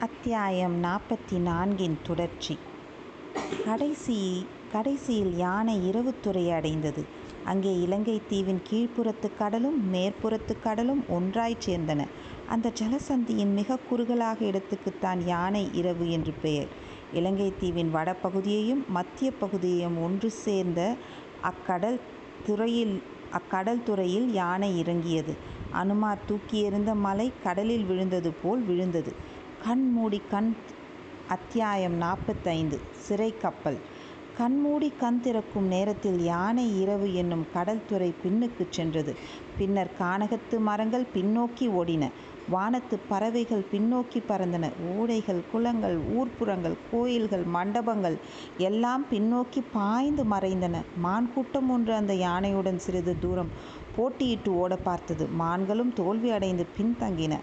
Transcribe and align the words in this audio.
அத்தியாயம் 0.00 0.84
நாற்பத்தி 0.84 1.38
நான்கின் 1.38 1.96
தொடர்ச்சி. 2.02 2.58
கடைசி 3.64 4.46
கடைசியில் 4.72 5.36
யானை 5.36 5.90
இரவுத்துறையை 5.90 6.52
அடைந்தது. 6.52 7.04
அங்கே 7.44 7.80
இலங்கை 7.80 8.22
தீவின் 8.28 8.62
கீழ்ப்புறத்து 8.70 9.30
கடலும் 9.38 9.94
மேற்புறத்து 9.94 10.54
கடலும் 10.62 11.04
ஒன்றாய்ச் 11.08 11.70
சேர்ந்தன. 11.70 12.06
அந்த 12.48 12.72
ஜலசந்தியின் 12.80 13.52
மிக 13.54 13.78
குறுகலாக 13.88 14.44
இடத்துக்குத்தான் 14.44 15.22
யானை 15.24 15.70
இரவு 15.72 16.10
என்று 16.10 16.32
பெயர். 16.42 16.68
இலங்கை 17.12 17.52
தீவின் 17.60 17.94
வடபகுதியையும் 17.94 18.82
மத்திய 18.88 19.32
பகுதியையும் 19.40 20.02
ஒன்று 20.02 20.30
சேர்ந்த 20.30 20.94
அக்கடல் 21.40 22.00
துறையில் 22.46 23.02
அக்கடல் 23.30 23.82
துறையில் 23.82 24.32
யானை 24.32 24.78
இறங்கியது. 24.78 25.34
அனுமார் 25.70 26.24
தூக்கியெறிந்த 26.28 26.94
மலை 26.94 27.32
கடலில் 27.42 27.84
விழுந்தது 27.84 28.32
போல் 28.42 28.60
விழுந்தது. 28.60 29.29
கண்மூடி 29.64 30.22
கண் 30.30 30.54
அத்தியாயம் 31.28 31.94
நாற்பத்தைந்து 31.94 32.80
சிறை 32.96 33.34
கப்பல். 33.36 33.76
கண்மூடி 34.38 34.92
கண் 35.00 35.20
திறக்கும் 35.20 35.66
நேரத்தில் 35.66 36.20
யானை 36.22 36.80
இரவு 36.80 37.14
என்னும் 37.14 37.46
கடல் 37.52 37.86
துறை 37.88 38.14
பின்னுக்கு 38.22 38.66
சென்றது. 38.70 39.16
பின்னர் 39.58 39.90
கானகத்து 40.00 40.58
மரங்கள் 40.58 41.06
பின்னோக்கி 41.14 41.68
ஓடின. 41.80 42.08
வானத்து 42.48 42.98
பறவைகள் 43.08 43.64
பின்னோக்கி 43.72 44.22
பறந்தன. 44.28 44.70
ஓடைகள் 44.98 45.42
குளங்கள் 45.52 45.98
ஊர்ப்புறங்கள் 46.16 46.76
கோயில்கள் 46.92 47.42
மண்டபங்கள் 47.42 48.16
எல்லாம் 48.58 49.06
பின்னோக்கி 49.10 49.62
பாய்ந்து 49.72 50.24
மறைந்தன. 50.24 50.76
மான் 50.96 51.30
கூட்டம் 51.34 51.70
ஒன்று 51.70 51.94
அந்த 51.94 52.14
யானையுடன் 52.14 52.76
சிறிது 52.76 53.16
தூரம் 53.18 53.50
போட்டியிட்டு 53.96 54.48
ஓட 54.48 54.76
பார்த்தது. 54.76 55.28
மான்களும் 55.38 55.92
தோல்வி 55.92 56.30
அடைந்து 56.30 56.66
பின்தங்கின. 56.78 57.36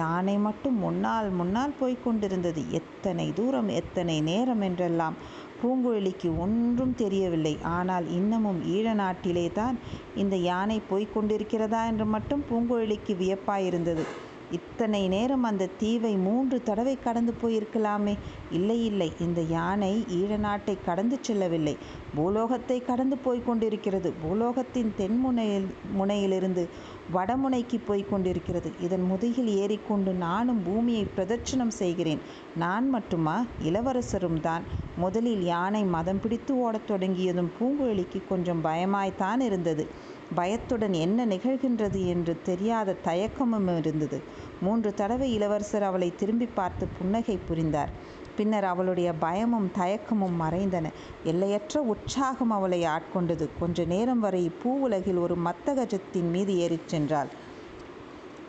யானை 0.00 0.34
மட்டும் 0.46 0.76
முன்னால் 0.84 1.28
முன்னால் 1.38 1.78
போய்க் 1.80 2.02
கொண்டிருந்தது 2.04 2.62
எத்தனை 2.78 3.26
தூரம் 3.38 3.70
எத்தனை 3.80 4.16
நேரம் 4.30 4.62
என்றெல்லாம் 4.68 5.16
பூங்குழலிக்கு 5.60 6.28
ஒன்றும் 6.44 6.94
தெரியவில்லை. 7.02 7.54
ஆனால் 7.76 8.06
இன்னமும் 8.18 8.60
ஈழ 8.76 8.94
நாட்டிலே 8.94 9.46
தான் 9.60 9.76
இந்த 10.22 10.36
யானை 10.50 10.78
போய்க் 10.90 11.14
கொண்டிருக்கிறதா 11.14 11.82
என்று 11.92 12.06
மட்டும் 12.14 12.44
பூங்குழலிக்கு 12.50 13.14
வியப்பாயிருந்தது. 13.22 14.04
இத்தனை 14.58 15.00
நேரம் 15.08 15.44
அந்த 15.50 15.68
தீவை 15.80 16.10
மூன்று 16.24 16.56
தடவை 16.62 16.94
கடந்து 17.04 17.32
போயிருக்கலாமே. 17.42 18.14
இல்லை 18.56 18.76
இல்லை 18.88 19.08
இந்த 19.26 19.40
யானை 19.52 19.92
ஈழ 20.18 20.30
நாட்டை 20.46 20.74
கடந்து 20.88 21.18
செல்லவில்லை. 21.26 21.74
பூலோகத்தை 22.16 22.78
கடந்து 22.90 23.18
போய் 23.26 23.46
கொண்டிருக்கிறது 23.46 24.10
பூலோகத்தின் 24.24 24.90
தென்முனையில் 24.98 25.68
முனையிலிருந்து 26.00 26.64
வடமுனைக்கு 27.14 27.80
போய் 27.86 28.06
கொண்டிருக்கிறது. 28.10 28.72
இதன் 28.80 29.02
முதுகில் 29.02 29.46
ஏறிக்கொண்டு 29.46 30.12
நானும் 30.12 30.62
பூமியை 30.64 31.06
பிரதட்சணம் 31.16 31.70
செய்கிறேன். 31.70 32.20
நான் 32.56 32.88
மட்டுமா? 32.88 33.44
இளவரசரும் 33.62 34.40
தான். 34.40 34.62
முதலில் 34.96 35.44
யானை 35.44 35.84
மதம் 35.84 36.20
பிடித்து 36.20 36.58
ஓடத் 36.58 36.86
தொடங்கியதும் 36.86 37.50
பூங்குழலிக்கு 37.60 38.22
கொஞ்சம் 38.28 38.64
பயமாய்த்தான் 38.64 39.40
இருந்தது. 39.40 39.86
பயத்துடன் 40.34 40.92
என்ன 40.92 41.26
நிகழ்கின்றது 41.26 42.06
என்று 42.06 42.40
தெரியாத 42.42 42.96
தயக்கமும் 43.04 43.78
இருந்தது. 43.78 44.22
மூன்று 44.60 44.94
தடவை 44.94 45.32
இளவரசர் 45.34 45.82
அவளை 45.82 46.12
திரும்பி 46.16 46.46
பார்த்து 46.46 46.88
புன்னகை 46.98 47.38
புரிந்தார். 47.48 48.20
பின்னர் 48.36 48.64
அவளுடைய 48.64 49.12
பயமும் 49.12 49.70
தயக்கமும் 49.78 50.36
மறைந்தன. 50.40 50.86
எல்லையற்ற 51.24 51.80
உற்சாகம் 51.80 52.50
அவளை 52.50 52.86
ஆட்கொண்டது. 52.86 53.48
கொஞ்ச 53.60 53.84
நேரம் 53.84 54.20
வரை 54.20 54.50
பூ 54.62 54.80
உலகில் 54.80 55.16
ஒரு 55.16 55.36
மத்தகஜத்தின் 55.44 56.30
மீது 56.30 56.58
ஏறிச் 56.58 56.94
சென்றாள். 56.94 57.26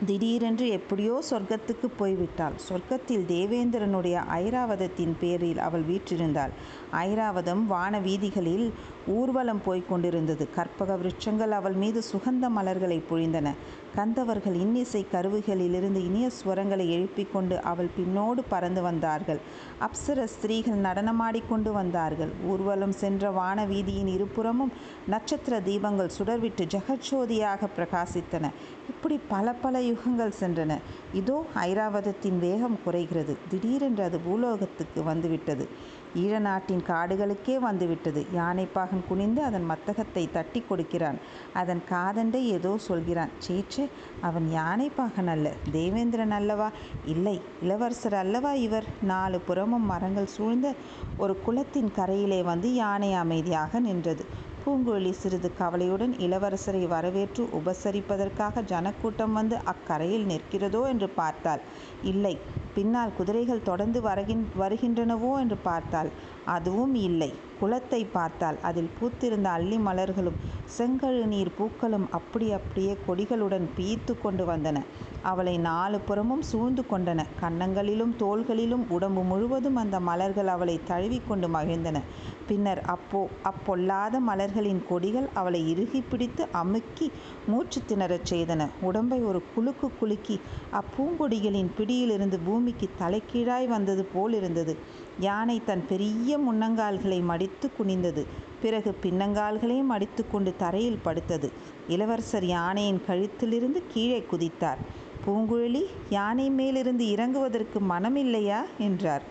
திடீரென்று 0.05 0.67
எப்படியோ 0.69 1.23
சொர்க்கத்துக்கு 1.29 1.87
போய்விட்டாள். 1.99 2.55
சொர்க்கத்தில் 2.69 3.23
தேவேந்திரனுடைய 3.27 4.21
ஐராவதத்தின் 4.33 5.13
பேரில் 5.19 5.59
அவள் 5.59 5.81
வீற்றிருந்தாள். 5.81 6.49
ஐராவதம் 6.91 7.65
வான 7.65 7.99
வீதிகளில் 7.99 8.73
ஊர்வலம் 9.07 9.61
போய்க் 9.65 9.89
கொண்டிருந்தது. 9.89 10.47
கற்பக 10.55 10.97
விருட்சங்கள் 10.97 11.49
அவள் 11.49 11.73
மீது 11.73 12.01
சுகந்த 12.11 12.49
மலர்களை 12.49 13.03
பொழிந்தன. 13.11 13.53
கந்தவர்கள் 13.95 14.55
இன்னிசை 14.55 15.05
கருவிகளிலிருந்து 15.11 15.99
இனிய 16.05 16.29
ஸ்வரங்களை 16.37 16.85
எழுப்பிக் 16.89 17.33
கொண்டு 17.33 17.61
அவள் 17.61 17.89
பின்னோடு 17.97 18.41
பறந்து 18.49 18.81
வந்தார்கள். 18.81 19.39
அப்சர 19.79 20.23
ஸ்திரீகள் 20.23 20.81
நடனமாடிக்கொண்டு 20.81 21.71
வந்தார்கள். 21.71 22.31
ஊர்வலம் 22.45 22.91
சென்ற 22.91 23.31
வான 23.31 23.65
வீதியின் 23.65 24.07
இருபுறமும் 24.07 24.71
நட்சத்திர 25.07 25.59
தீபங்கள் 25.59 26.15
சுடர்விட்டு 26.17 26.65
ஜெகஜோதியாக 26.75 27.69
பிரகாசித்தன. 27.77 28.51
இப்படி 28.89 29.19
பல 29.27 29.53
பல 29.53 29.79
யுகங்கள் 29.79 30.37
சென்றன. 30.39 30.77
இதோ 31.13 31.45
ஐராவதத்தின் 31.55 32.39
வேகம் 32.39 32.79
குறைகிறது. 32.85 33.35
திடீரென்று 33.49 34.03
அது 34.03 34.19
பூலோகத்துக்கு 34.19 35.03
வந்துவிட்டது. 35.03 35.67
ஈழநாட்டின் 36.15 36.83
காடுகளுக்கே 36.87 37.59
வந்துவிட்டது. 37.59 38.25
யானைப்பாகன் 38.35 39.03
குனிந்து 39.09 39.43
அதன் 39.43 39.67
மத்தகத்தை 39.71 40.31
தட்டி 40.31 40.63
கொடுக்கிறான். 40.69 41.17
அதன் 41.53 41.81
காதண்டை 41.89 42.41
ஏதோ 42.57 42.77
சொல்கிறான். 42.77 43.29
சேச்சே 43.47 43.85
அவன் 44.21 44.47
யானைப்பாகன் 44.53 45.27
அல்ல. 45.27 45.51
தேவேந்திரன் 45.71 46.31
அல்லவா? 46.31 46.69
இல்லை 47.05 47.41
இளவரசர் 47.61 48.13
அல்லவா 48.13 48.53
இவர்? 48.53 48.85
நாலு 49.01 49.39
புறமும் 49.39 49.85
மரங்கள் 49.85 50.33
சூழ்ந்த 50.37 50.73
ஒரு 51.17 51.39
குளத்தின் 51.45 51.91
கரையிலே 51.95 52.43
வந்து 52.43 52.73
யானை 52.73 53.13
அமைதியாக 53.13 53.79
நின்றது. 53.79 54.25
பூங்குழலி 54.65 55.11
சிறிது 55.11 55.51
கவலையுடன் 55.57 56.13
இளவரசரை 56.13 56.87
வரவேற்று 56.87 57.49
உபசரிப்பதற்காக 57.59 58.63
ஜனக்கூட்டம் 58.63 59.33
வந்து 59.33 59.57
அக்கரையில் 59.65 60.25
நிற்கிறதோ 60.25 60.87
என்று 60.87 61.09
பார்த்தாள். 61.09 61.61
இல்லை. 62.03 62.35
பின்னால் 62.75 63.15
குதிரைகள் 63.17 63.67
தொடர்ந்து 63.69 63.99
வருகின் 64.01 64.43
வருகின்றனவோ 64.61 65.31
என்று 65.39 65.57
பார்த்தாள். 65.67 66.09
அதுவும் 66.53 66.95
இல்லை. 67.07 67.31
குளத்தை 67.59 67.99
பார்த்தால் 68.15 68.57
அதில் 68.61 68.89
பூத்திருந்த 68.97 69.47
அல்லி 69.57 69.77
மலர்களும் 69.79 70.39
செங்கழு 70.77 71.23
நீர் 71.33 71.55
பூக்களும் 71.57 72.07
அப்படி 72.11 72.47
அப்படியே 72.51 72.93
கொடிகளுடன் 73.05 73.67
பீய்த்து 73.77 74.13
கொண்டு 74.21 74.45
வந்தன. 74.45 74.77
அவளை 75.23 75.53
நாலு 75.67 75.97
புறமும் 75.99 76.41
சூழ்ந்து 76.41 76.83
கொண்டன. 76.89 77.21
கன்னங்களிலும் 77.41 78.13
தோள்களிலும் 78.19 78.83
உடம்பு 78.89 79.21
முழுவதும் 79.23 79.77
அந்த 79.83 79.97
மலர்கள் 80.09 80.51
அவளை 80.55 80.75
தழுவிக்கொண்டு 80.89 81.49
மகிழ்ந்தன. 81.55 81.99
பின்னர் 82.47 82.81
அப்போ 82.93 83.19
அப்பொல்லாத 83.51 84.19
மலர்களின் 84.29 84.81
கொடிகள் 84.89 85.27
அவளை 85.33 85.61
இறுகி 85.73 86.01
பிடித்து 86.09 86.45
அமுக்கி 86.61 87.07
மூச்சு 87.47 87.81
திணறச் 87.87 88.29
செய்தன. 88.31 88.67
உடம்பை 88.81 89.19
ஒரு 89.29 89.41
குலுக்கு 89.53 89.89
குலுக்கி 89.99 90.37
அப்பூங்கொடிகளின் 90.79 91.71
பிடி 91.77 91.92
பிடியிலிருந்து 91.93 92.39
பூமிக்கு 92.39 92.89
தலைக்கீழாய் 92.99 93.67
வந்தது 93.67 94.05
போல் 94.05 94.33
இருந்தது. 94.33 94.77
யானை 95.19 95.61
தன் 95.65 95.83
பெரிய 95.87 96.37
முன்னங்கால்களை 96.37 97.21
மடித்து 97.21 97.71
குனிந்தது. 97.77 98.25
பிறகு 98.61 98.95
பின்னங்கால்களையும் 99.03 99.83
மடித்து 99.83 100.23
கொண்டு 100.29 100.53
தரையில் 100.57 100.99
படுத்தது. 101.05 101.51
இளவரசர் 101.87 102.45
யானையின் 102.45 103.01
கழுத்திலிருந்து 103.07 103.83
கீழே 103.87 104.25
குதித்தார். 104.31 104.81
பூங்குழலி 105.25 105.83
யானை 106.09 106.49
மேலிருந்து 106.49 107.05
இறங்குவதற்கு 107.05 107.79
மனமில்லையா? 107.89 108.61
என்றார். 108.77 109.21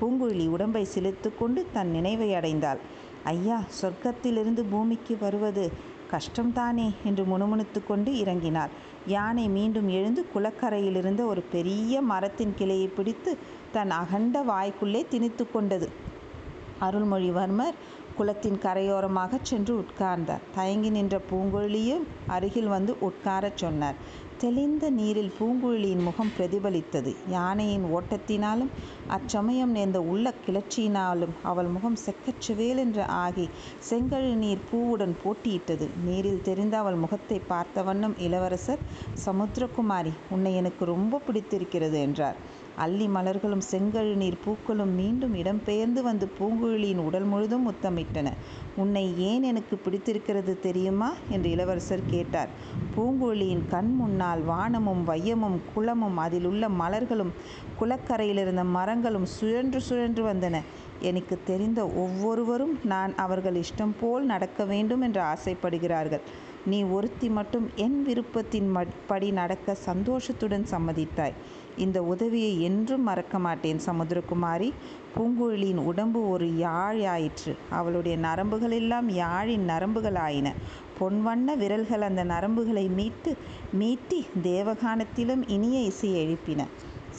பூங்குழலி 0.00 0.48
உடம்பை 0.48 0.86
சிலிர்த்து 0.94 1.30
கொண்டு 1.38 1.66
தன் 1.72 1.90
நினைவை 1.90 2.30
அடைந்தாள். 2.30 2.78
ஐயா 3.24 3.64
சொர்க்கத்திலிருந்து 3.80 4.64
பூமிக்கு 4.70 5.16
வருவது 5.20 5.72
கஷ்டம்தானே 6.12 6.94
என்று 7.04 7.24
முணுமுணுத்து 7.24 7.80
கொண்டு 7.86 8.12
இறங்கினார். 8.12 8.68
யானை 9.06 9.48
மீண்டும் 9.48 9.88
எழுந்து 9.88 10.26
குளக்கரையிலிருந்த 10.34 11.24
ஒரு 11.26 11.42
பெரிய 11.52 12.02
மரத்தின் 12.02 12.54
கிளையை 12.58 12.86
பிடித்து 12.86 13.38
தன் 13.72 13.90
அகண்ட 13.90 14.42
வாய்க்குள்ளே 14.42 15.08
திணித்து 15.08 15.46
கொண்டது. 15.50 15.88
அருள்மொழிவர்மர் 16.80 17.76
குளத்தின் 18.16 18.58
கரையோரமாக 18.62 19.38
சென்று 19.42 19.84
உட்கார்ந்தார். 19.84 20.42
தயங்கி 20.54 20.90
நின்ற 20.90 21.20
பூங்குழலியும் 21.30 22.02
அருகில் 22.26 22.66
வந்து 22.66 22.96
உட்காரச் 23.00 23.56
சொன்னார். 23.56 23.94
தெளிந்த 24.42 24.86
நீரில் 24.90 25.34
பூங்குழலியின் 25.38 26.04
முகம் 26.06 26.30
பிரதிபலித்தது. 26.36 27.10
யானையின் 27.34 27.84
ஓட்டத்தினாலும் 27.96 28.72
அச்சமயம் 29.16 29.74
நேர்ந்த 29.76 29.98
உள்ள 30.12 30.32
கிளர்ச்சியினாலும் 30.46 31.34
அவள் 31.42 31.68
முகம் 31.74 31.98
செக்கச்சுவேலென்று 32.06 33.04
ஆகி 33.24 33.46
செங்கழு 33.90 34.32
நீர் 34.42 34.64
பூவுடன் 34.70 35.14
போட்டியிட்டது. 35.24 35.88
நீரில் 36.04 36.42
தெரிந்த 36.42 36.76
அவள் 36.78 36.98
முகத்தை 37.04 37.38
பார்த்த 37.52 37.82
வண்ணம் 37.82 38.16
இளவரசர் 38.18 38.82
சமுத்திரகுமாரி 39.26 40.14
உன்னை 40.30 40.54
எனக்கு 40.54 40.84
ரொம்ப 40.92 41.20
பிடித்திருக்கிறது 41.28 42.00
என்றார். 42.00 42.40
அல்லி 42.82 43.06
மலர்களும் 43.06 43.64
செங்கழு 43.70 44.14
நீர் 44.14 44.42
பூக்களும் 44.44 44.94
மீண்டும் 44.94 45.34
இடம்பெயர்ந்து 45.34 46.00
வந்து 46.02 46.26
பூங்குழலியின் 46.38 47.02
உடல் 47.02 47.24
முழுதும் 47.24 47.64
முத்தமிட்டன. 47.70 48.28
உன்னை 48.76 49.04
ஏன் 49.18 49.42
எனக்கு 49.42 49.76
பிடித்திருக்கிறது 49.76 50.60
தெரியுமா? 50.60 51.10
என்று 51.30 51.50
இளவரசர் 51.50 52.06
கேட்டார். 52.06 52.48
பூங்குழலியின் 52.96 53.64
கண் 53.70 53.92
முன்னால் 53.96 54.42
வானமும் 54.42 55.02
வையமும் 55.08 55.58
குளமும் 55.74 56.16
அதிலுள்ள 56.16 56.68
மலர்களும் 56.68 57.32
குளக்கரையிலிருந்த 57.80 58.64
மரங்களும் 58.70 59.28
சுழன்று 59.36 59.80
சுழன்று 59.80 60.24
வந்தன. 60.24 60.58
எனக்கு 61.00 61.36
தெரிந்த 61.46 61.80
ஒவ்வொருவரும் 62.04 62.74
நான் 62.84 63.12
அவர்கள் 63.16 63.56
இஷ்டம் 63.56 63.94
போல் 64.00 64.24
நடக்க 64.24 64.64
வேண்டும் 64.64 65.00
என்று 65.00 65.22
ஆசைப்படுகிறார்கள். 65.22 66.24
நீ 66.66 66.78
ஒருத்தி 66.82 67.28
மட்டும் 67.28 67.70
என் 67.74 67.96
விருப்பத்தின் 68.08 68.68
படி 69.06 69.30
நடக்க 69.30 69.74
சந்தோஷத்துடன் 69.74 70.66
சம்மதித்தாய். 70.70 71.36
இந்த 71.76 72.02
உதவியை 72.02 72.62
என்றும் 72.62 73.02
மறக்க 73.02 73.38
மாட்டேன் 73.38 73.80
சமுத்திரகுமாரி. 73.86 74.72
பூங்குழலியின் 75.16 75.82
உடம்பு 75.82 76.30
ஒரு 76.30 76.56
யாழ் 76.56 77.06
ஆயிற்று 77.06 77.56
அவளுடைய 77.70 78.18
நரம்புகள் 78.18 78.70
எல்லாம் 78.70 79.10
யாழின் 79.10 79.64
நரம்புகள் 79.64 80.18
ஆயின 80.18 80.54
பொன்வண்ண 81.00 81.56
விரல்கள் 81.56 82.00
அந்த 82.00 82.24
நரம்புகளை 82.24 82.88
மீட்டு 82.88 83.36
மீட்டி 83.78 84.20
தேவகானத்திலும் 84.42 85.42
இனிய 85.46 85.80
இசையை 85.80 86.20
எழுப்பின. 86.26 86.60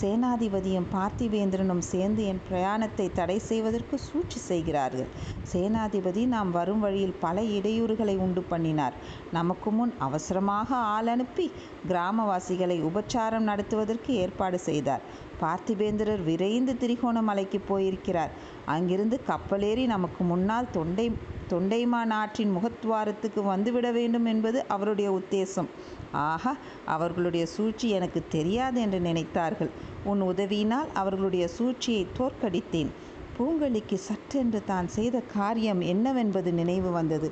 சேனாதிபதியும் 0.02 0.88
பார்த்திவேந்திரனும் 0.94 1.84
சேர்ந்து 1.92 2.22
என் 2.26 2.42
பிரயாணத்தை 2.48 3.06
தடை 3.12 3.38
செய்வதற்கு 3.50 3.96
சூழ்ச்சி 4.00 4.40
செய்கிறார்கள். 4.40 5.10
சேனாதிபதி 5.54 6.22
நாம் 6.26 6.52
வரும் 6.52 6.80
வழியில் 6.80 7.16
பல 7.20 7.42
இடையூறுகளை 7.58 8.16
உண்டு 8.18 8.42
பண்ணினார். 8.42 8.96
நமக்கு 9.32 9.72
முன் 9.72 9.94
அவசரமாக 10.00 10.70
ஆள் 10.96 11.08
அனுப்பி 11.08 11.52
கிராமவாசிகளை 11.88 12.78
உபச்சாரம் 12.90 13.48
நடத்துவதற்கு 13.52 14.14
ஏற்பாடு 14.14 14.60
செய்தார். 14.60 15.06
பார்த்திபேந்திரர் 15.42 16.24
விரைந்து 16.24 16.74
திரிகோணமலைக்கு 16.84 17.62
போயிருக்கிறார். 17.68 18.34
அங்கிருந்து 18.66 19.20
கப்பலேறி 19.28 19.86
நமக்கு 19.86 20.24
முன்னால் 20.24 20.72
தொண்டை 20.72 21.08
தொண்டைமான் 21.50 22.14
ஆற்றின் 22.20 22.54
முகத்வாரத்துக்கு 22.58 23.42
வந்துவிட 23.52 23.88
வேண்டும் 23.92 24.26
என்பது 24.26 24.60
அவருடைய 24.68 25.10
உத்தேசம். 25.12 25.70
ஆஹா 26.14 26.56
அவர்களுடைய 26.86 27.46
சூழ்ச்சி 27.46 27.90
எனக்கு 27.90 28.24
தெரியாது 28.30 28.82
என்று 28.82 29.00
நினைத்தார்கள். 29.00 29.70
உன் 30.04 30.22
உதவியினால் 30.22 30.88
அவர்களுடைய 30.94 31.48
சூழ்ச்சியை 31.48 32.08
தோற்கடித்தேன். 32.18 32.92
பூங்கொழிக்கு 33.38 33.98
சற்றென்று 34.08 34.64
தான் 34.66 34.88
செய்த 34.88 35.20
காரியம் 35.20 35.82
என்னவென்பது 35.82 36.54
நினைவு 36.54 36.92
வந்தது. 36.92 37.32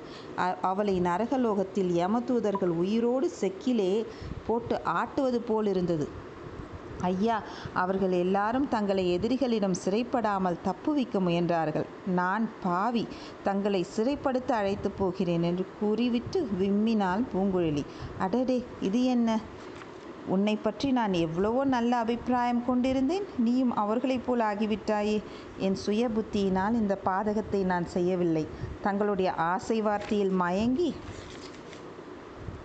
அவளை 0.62 1.02
நரகலோகத்தில் 1.02 1.92
யமதூதர்கள் 1.98 2.68
உயிரோடு 2.68 3.30
செக்கிலே 3.42 4.06
போட்டு 4.48 4.82
ஆட்டுவது 4.84 5.42
போலிருந்தது. 5.42 6.08
ஐயா 7.02 7.42
அவர்கள் 7.74 8.12
எல்லாரும் 8.12 8.68
தங்களை 8.70 9.18
எதிரிகளிடம் 9.18 9.80
சிறைப்படாமல் 9.86 10.62
தப்புவிக்க 10.64 11.20
முயன்றார்கள். 11.20 11.86
நான் 12.06 12.50
பாவி 12.64 13.08
தங்களை 13.44 13.86
சிறைப்படுத்த 13.98 14.52
அழைத்து 14.52 14.92
போகிறேன் 14.92 15.44
என்று 15.44 15.66
கூறிவிட்டு 15.80 16.50
விம்மினாள் 16.60 17.24
பூங்குழலி. 17.34 17.86
அடடே 18.20 18.66
இது 18.82 19.04
என்ன? 19.04 19.40
உன்னை 20.28 20.56
பற்றி 20.56 20.92
நான் 20.92 21.14
எவ்வளவோ 21.14 21.64
நல்ல 21.66 21.98
அபிப்பிராயம் 21.98 22.66
கொண்டிருந்தேன் 22.66 23.26
நீயும் 23.38 23.76
அவர்களைப் 23.76 24.26
போல் 24.26 24.40
ஆகிவிட்டாயே. 24.40 25.24
என் 25.58 25.76
சுய 25.76 26.10
புத்தியினால் 26.10 26.74
இந்த 26.74 26.98
பாதகத்தை 27.06 27.64
நான் 27.64 27.88
செய்யவில்லை. 27.88 28.48
தங்களுடைய 28.82 29.34
ஆசை 29.34 29.82
வார்த்தையில் 29.82 30.30
மயங்கி 30.30 30.94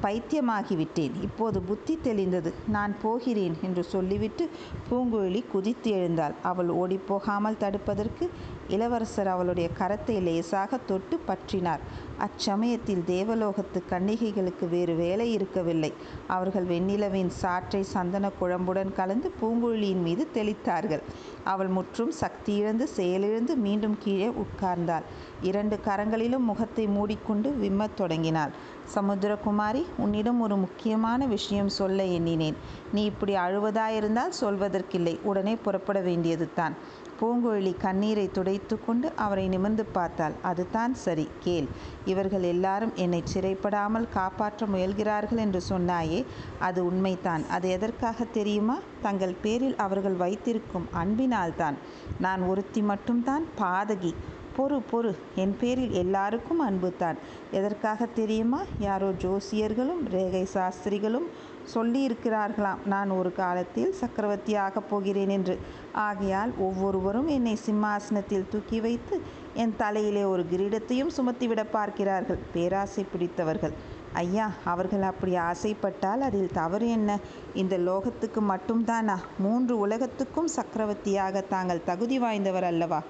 பைத்தியமாகிவிட்டேன். 0.02 1.14
இப்போது 1.22 1.60
புத்தி 1.60 1.98
தெளிந்தது. 2.04 2.52
நான் 2.69 2.94
போகிறேன் 3.02 3.56
என்று 3.62 3.84
சொல்லிவிட்டு 3.84 4.50
பூங்குழலி 4.90 5.43
குதித்து 5.52 5.90
எழுந்தாள். 5.90 6.34
அவள் 6.43 6.69
ஓடிப்போகாமல் 6.69 7.60
தடுப்பதற்கு 7.60 8.28
இளவரசர் 8.69 9.28
அவளுடைய 9.28 9.69
கரத்தை 9.78 10.22
லேசாக 10.22 10.76
தொட்டு 10.76 11.20
பற்றினார். 11.26 11.82
அச்சமயத்தில் 12.19 13.02
தேவலோகத்து 13.06 13.81
கன்னிகைகளுக்கு 13.90 14.69
வேறு 14.69 14.94
வேலை 14.94 15.32
இருக்கவில்லை. 15.32 15.93
அவர்கள் 16.26 16.64
வெண்ணிலவின் 16.64 17.31
சாற்றை 17.43 17.81
சந்தன 17.81 18.31
குழம்புடன் 18.40 18.93
கலந்து 18.93 19.32
பூங்குழலியின் 19.40 20.02
மீது 20.02 20.28
தெளித்தார்கள். 20.34 21.02
அவள் 21.44 21.69
முற்றும் 21.69 22.12
சக்தியிழந்து 22.20 22.87
செயலிழந்து 22.98 23.56
மீண்டும் 23.56 23.96
கீழே 24.02 24.32
உட்கார்ந்தாள். 24.44 25.06
இரண்டு 25.43 25.78
கரங்களிலும் 25.84 26.48
முகத்தை 26.50 26.87
மூடிக்கொண்டு 26.87 27.50
விம்மத் 27.50 27.96
தொடங்கினாள். 27.96 28.54
சமுத்திரகுமாரி 28.94 29.85
உன்னிடம் 29.99 30.41
ஒரு 30.41 30.56
முக்கியமான 30.56 31.27
விஷயம் 31.27 31.69
சொல்ல 31.69 32.05
எண்ணினேன். 32.05 32.56
நீ 32.93 33.05
இப்படி 33.05 33.35
அழுவதாயிருந்தால் 33.35 34.37
சொல்வதற்கில்லை. 34.41 35.21
உடனே 35.23 35.56
புறப்பட 35.56 36.00
வேண்டியது 36.00 36.49
தான். 36.55 36.75
பூங்குழலி 37.21 37.77
கண்ணீரை 37.77 38.31
துடைத்து 38.31 38.85
கொண்டு 38.85 39.12
அவரை 39.17 39.49
நிமிர்ந்து 39.49 39.85
பார்த்தாள். 39.85 40.33
அதுதான் 40.43 40.94
சரி. 40.94 41.29
கேள். 41.38 41.69
இவர்கள் 42.05 42.43
எல்லாரும் 42.43 42.93
என்னை 42.94 43.23
சிறைப்படாமல் 43.35 44.09
காப்பாற்ற 44.12 44.67
முயல்கிறார்கள் 44.67 45.37
என்று 45.37 45.62
சொன்னாயே 45.69 46.25
அது 46.59 46.87
உண்மைதான். 46.87 47.44
அது 47.50 47.69
எதற்காக 47.69 48.25
தெரியுமா? 48.25 48.79
தங்கள் 49.03 49.37
பேரில் 49.43 49.77
அவர்கள் 49.77 50.12
வைத்திருக்கும் 50.12 50.89
அன்பினால்தான். 50.94 51.75
நான் 52.19 52.43
ஒருத்தி 52.43 52.82
மட்டும்தான். 52.82 53.44
பாதகி. 53.59 54.15
பொறு 54.56 54.81
பொறு. 54.93 55.14
என் 55.35 55.56
பேரில் 55.61 55.91
எல்லாருக்கும் 55.91 56.62
அன்புத்தான் 56.70 57.17
எதற்காக 57.50 58.06
தெரியுமா? 58.06 58.61
யாரோ 58.79 59.11
ஜோசியர்களும் 59.11 60.03
ரேகை 60.11 60.44
சாஸ்திரிகளும் 60.44 61.26
சொல்லியிருக்கிறார்களாம். 61.75 62.87
நான் 62.87 63.11
ஒரு 63.11 63.32
காலத்தில் 63.32 63.94
சக்கரவர்த்தியாகப் 64.00 64.88
போகிறேன் 64.91 65.29
என்று. 65.29 65.58
ஆகையால் 65.93 66.53
ஒவ்வொருவரும் 66.58 67.29
என்னை 67.29 67.55
சிம்மாசனத்தில் 67.55 68.49
தூக்கி 68.50 68.81
வைத்து 68.81 69.20
என் 69.55 69.75
தலையிலே 69.76 70.25
ஒரு 70.25 70.47
கிரீடத்தையும் 70.53 71.11
சுமத்திவிட 71.17 71.64
பார்க்கிறார்கள். 71.70 72.38
பேராசை 72.53 73.05
பிடித்தவர்கள். 73.12 73.73
ஐயா 74.12 74.50
அவர்கள் 74.64 75.03
அப்படி 75.03 75.37
ஆசைப்பட்டால் 75.37 76.20
அதில் 76.20 76.50
தவறு 76.53 76.91
என்ன? 76.91 77.19
இந்த 77.55 77.79
லோகத்துக்கு 77.79 78.41
மட்டும்தானா? 78.49 79.17
மூன்று 79.38 79.79
உலகத்துக்கும் 79.79 80.47
சக்கரவர்த்தியாக 80.47 81.41
தாங்கள் 81.41 81.85
தகுதி 81.85 82.20
வாய்ந்தவர் 82.20 82.62
அல்லவா? 82.62 83.03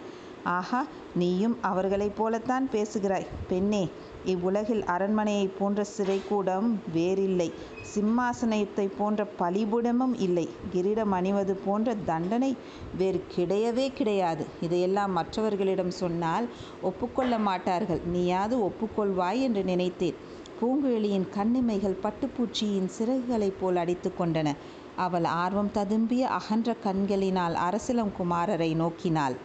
ஆஹா 0.55 0.81
நீயும் 1.15 1.57
அவர்களைப் 1.61 2.17
போலத்தான் 2.17 2.69
பேசுகிறாய். 2.71 3.27
பெண்ணே 3.49 3.81
இவ்வுலகில் 4.25 4.83
அரண்மனையைப் 4.85 5.57
போன்ற 5.59 5.85
சிறைக்கூடம் 5.97 6.69
வேறில்லை. 6.93 7.53
சிம்மாசனத்தை 7.95 8.87
போன்ற 8.99 9.27
பலிபுடமும் 9.39 10.15
இல்லை. 10.19 10.49
கிரீடம் 10.73 11.13
அணிவது 11.13 11.55
போன்ற 11.57 11.95
தண்டனை 12.05 12.57
வேறு 12.97 13.25
கிடையவே 13.37 13.87
கிடையாது. 13.93 14.47
இதையெல்லாம் 14.61 15.13
மற்றவர்களிடம் 15.13 15.91
சொன்னால் 15.91 16.49
ஒப்புக்கொள்ள 16.83 17.39
மாட்டார்கள். 17.39 18.03
நீயாவது 18.07 18.57
ஒப்புக்கொள்வாய் 18.59 19.41
என்று 19.41 19.65
நினைத்தேன். 19.65 20.17
பூங்குழலியின் 20.61 21.29
கண்ணிமைகள் 21.31 22.01
பட்டுப்பூச்சியின் 22.03 22.93
சிறகுகளைப் 22.99 23.59
போல் 23.61 23.77
அடித்து 23.77 24.13
கொண்டன. 24.19 24.49
அவள் 24.97 25.25
ஆர்வம் 25.25 25.75
ததும்பிய 25.75 26.21
அகன்ற 26.39 26.75
கண்களினால் 26.75 27.55
அரசிலம் 27.55 28.15
குமாரரை 28.19 28.71
நோக்கினாள். 28.77 29.37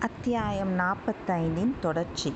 அத்தியாயம் 0.00 0.78
நாற்பத்தைந்தின் 0.78 1.72
தொடர்ச்சி. 1.80 2.34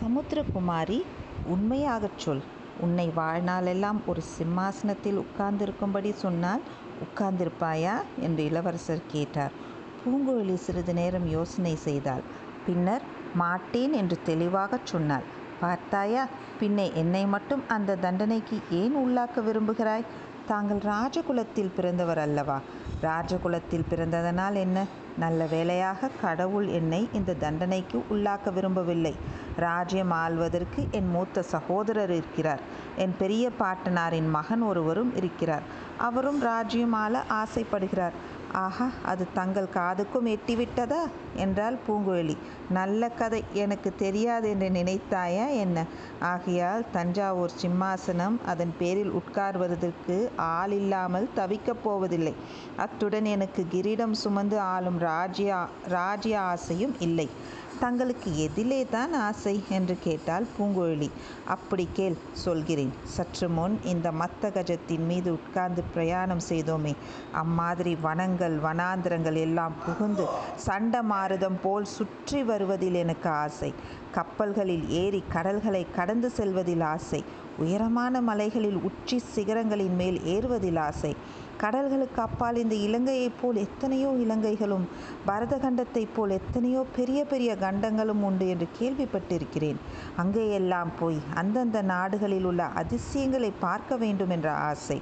சமுத்திரகுமாரி 0.00 1.02
உண்மையாகச் 1.44 2.18
சொல். 2.18 2.42
உன்னை 2.80 3.10
வாழ்நாளெல்லாம் 3.16 4.04
ஒரு 4.06 4.22
சிம்மாசனத்தில் 4.22 5.24
உட்கார்ந்திருக்கும்படி 5.24 6.12
சொன்னால் 6.12 6.60
உட்கார்ந்திருப்பாயா? 7.00 8.02
என்று 8.20 8.44
இளவரசர் 8.44 9.02
கேட்டார். 9.06 9.52
பூங்குழலி 10.04 10.54
சிறிது 10.54 10.94
நேரம் 10.94 11.28
யோசனை 11.28 11.76
செய்தாள். 11.76 12.22
பின்னர் 12.66 13.02
மாட்டேன் 13.34 13.92
என்று 13.92 14.18
தெளிவாகச் 14.24 14.86
சொன்னாள். 14.86 15.22
பார்த்தாயா 15.60 16.26
பின்னே 16.60 16.92
என்னை 16.94 17.26
மட்டும் 17.26 17.62
அந்த 17.68 17.96
தண்டனைக்கு 17.96 18.60
ஏன் 18.70 18.96
உள்ளாக்க 18.96 19.40
விரும்புகிறாய்? 19.40 20.04
தாங்கள் 20.46 20.78
ராஜகுலத்தில் 20.78 21.74
பிறந்தவர் 21.76 22.18
அல்லவா? 22.18 22.60
ராஜகுலத்தில் 23.02 23.88
பிறந்ததனால் 23.90 24.54
என்ன? 24.54 24.84
நல்ல 25.18 25.44
வேளையாக 25.44 26.10
கடவுள் 26.20 26.66
என்னை 26.66 27.08
இந்த 27.12 27.34
தண்டனைக்கு 27.34 28.04
உள்ளாக்க 28.10 28.52
விரும்பவில்லை. 28.52 29.14
ராஜ்யம் 29.56 30.10
ஆள்வதற்கு 30.10 30.88
என் 30.90 31.10
மூத்த 31.10 31.42
சகோதரர் 31.42 32.10
இருக்கிறார். 32.10 32.60
என் 32.96 33.14
பெரிய 33.18 33.50
பாட்டனாரின் 33.60 34.30
மகன் 34.30 34.60
ஒருவரும் 34.60 35.16
இருக்கிறார். 35.16 35.62
அவரும் 35.98 36.40
ராஜ்யம் 36.40 36.92
ஆள 36.92 37.22
ஆசைப்படுகிறார். 37.28 38.12
ஆஹா 38.54 38.90
அது 39.02 39.26
தங்கள் 39.34 39.68
காதுக்கும் 39.74 40.26
எட்டிவிட்டதா? 40.26 41.00
என்றாள் 41.34 41.78
பூங்குழலி. 41.88 42.36
நல்ல 42.70 43.08
கதை. 43.08 43.44
எனக்கு 43.52 43.94
தெரியாது 43.94 44.50
என்று 44.50 44.68
நினைத்தாயா 44.68 45.50
என்ன? 45.50 45.84
ஆகையால் 46.20 46.84
தஞ்சாவூர் 46.92 47.50
சிம்மாசனம் 47.62 48.36
அதன் 48.46 48.74
பேரில் 48.78 49.12
உட்கார்வதற்கு 49.12 50.16
ஆள் 50.36 50.70
இல்லாமல் 50.70 51.28
தவிக்கப் 51.36 51.82
போவதில்லை. 51.84 52.34
அத்துடன் 52.76 53.24
எனக்கு 53.24 53.66
கிரீடம் 53.70 54.14
சுமந்து 54.14 54.60
ஆளும் 54.60 54.98
ராஜ்ய 54.98 55.66
ராஜ்ய 55.88 56.40
ஆசையும் 56.40 56.96
இல்லை. 56.98 57.28
தங்களுக்கு 57.84 58.30
எதிலே 58.46 58.78
தான் 58.90 59.12
ஆசை 59.28 59.54
என்று 59.68 59.94
கேட்டாள் 60.04 60.46
பூங்குழலி 60.54 61.08
அப்படி 61.54 61.84
கேள் 61.92 62.16
சொல்கிறேன். 62.44 62.92
சற்று 63.14 63.46
முன் 63.56 63.74
இந்த 63.92 64.08
மத்த 64.20 64.50
கஜத்தின் 64.56 65.04
மீது 65.10 65.28
உட்கார்ந்து 65.38 65.82
பிரயாணம் 65.94 66.44
செய்தோமே. 66.48 66.94
அம்மாதிரி 67.42 67.94
வனங்கள் 68.06 68.56
வனாந்திரங்கள் 68.66 69.38
எல்லாம் 69.46 69.76
புகுந்து 69.86 70.26
சண்ட 70.66 71.02
மாருதம் 71.12 71.60
போல் 71.62 71.92
சுற்றி 71.96 72.42
வருவதில் 72.42 72.98
எனக்கு 73.04 73.30
ஆசை. 73.44 73.70
கப்பல்களில் 74.16 74.84
ஏறி 75.02 75.22
கடல்களை 75.36 75.84
கடந்து 75.98 76.30
செல்வதில் 76.30 76.84
ஆசை. 76.94 77.22
உயரமான 77.62 78.20
மலைகளில் 78.28 78.78
உச்சி 78.88 79.18
சிகரங்களின் 79.34 79.96
மேல் 80.00 80.20
ஏறுவதில் 80.34 80.80
ஆசை. 80.88 81.12
கடல்களுக்கு 81.64 82.20
அப்பால் 82.20 82.56
இந்த 82.56 82.74
இலங்கையைப் 82.86 83.38
போல் 83.40 83.56
எத்தனையோ 83.56 84.08
இலங்கைகளும் 84.24 84.86
பரதகண்டத்தைப் 85.26 86.14
போல் 86.14 86.30
எத்தனையோ 86.30 86.80
பெரிய 86.96 87.20
பெரிய 87.24 87.50
கண்டங்களும் 87.56 88.22
உண்டு 88.22 88.46
என்று 88.48 88.66
கேள்விப்பட்டிருக்கிறேன். 88.80 89.78
அங்கேயெல்லாம் 90.16 90.90
போய் 90.98 91.18
அந்தந்த 91.34 91.82
நாடுகளில் 91.82 92.44
உள்ள 92.44 92.64
அதிசயங்களை 92.82 93.50
பார்க்க 93.60 93.96
வேண்டும் 93.96 94.30
என்ற 94.30 94.50
ஆசை. 94.70 94.98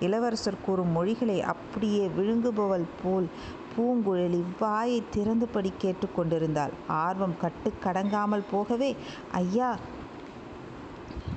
இளவரசர் 0.00 0.64
கூறும் 0.66 0.92
மொழிகளை 0.92 1.36
அப்படியே 1.42 2.04
விழுங்குபவள் 2.16 2.86
போல் 3.02 3.28
பூங்குழலி 3.74 4.40
வாயை 4.58 5.02
திறந்தபடி 5.14 5.72
கேட்டுக்கொண்டிருந்தாள் 5.82 6.74
ஆர்வம் 7.04 7.36
கட்டுக்கடங்காமல் 7.42 8.48
போகவே 8.50 8.90
ஐயா 9.32 9.70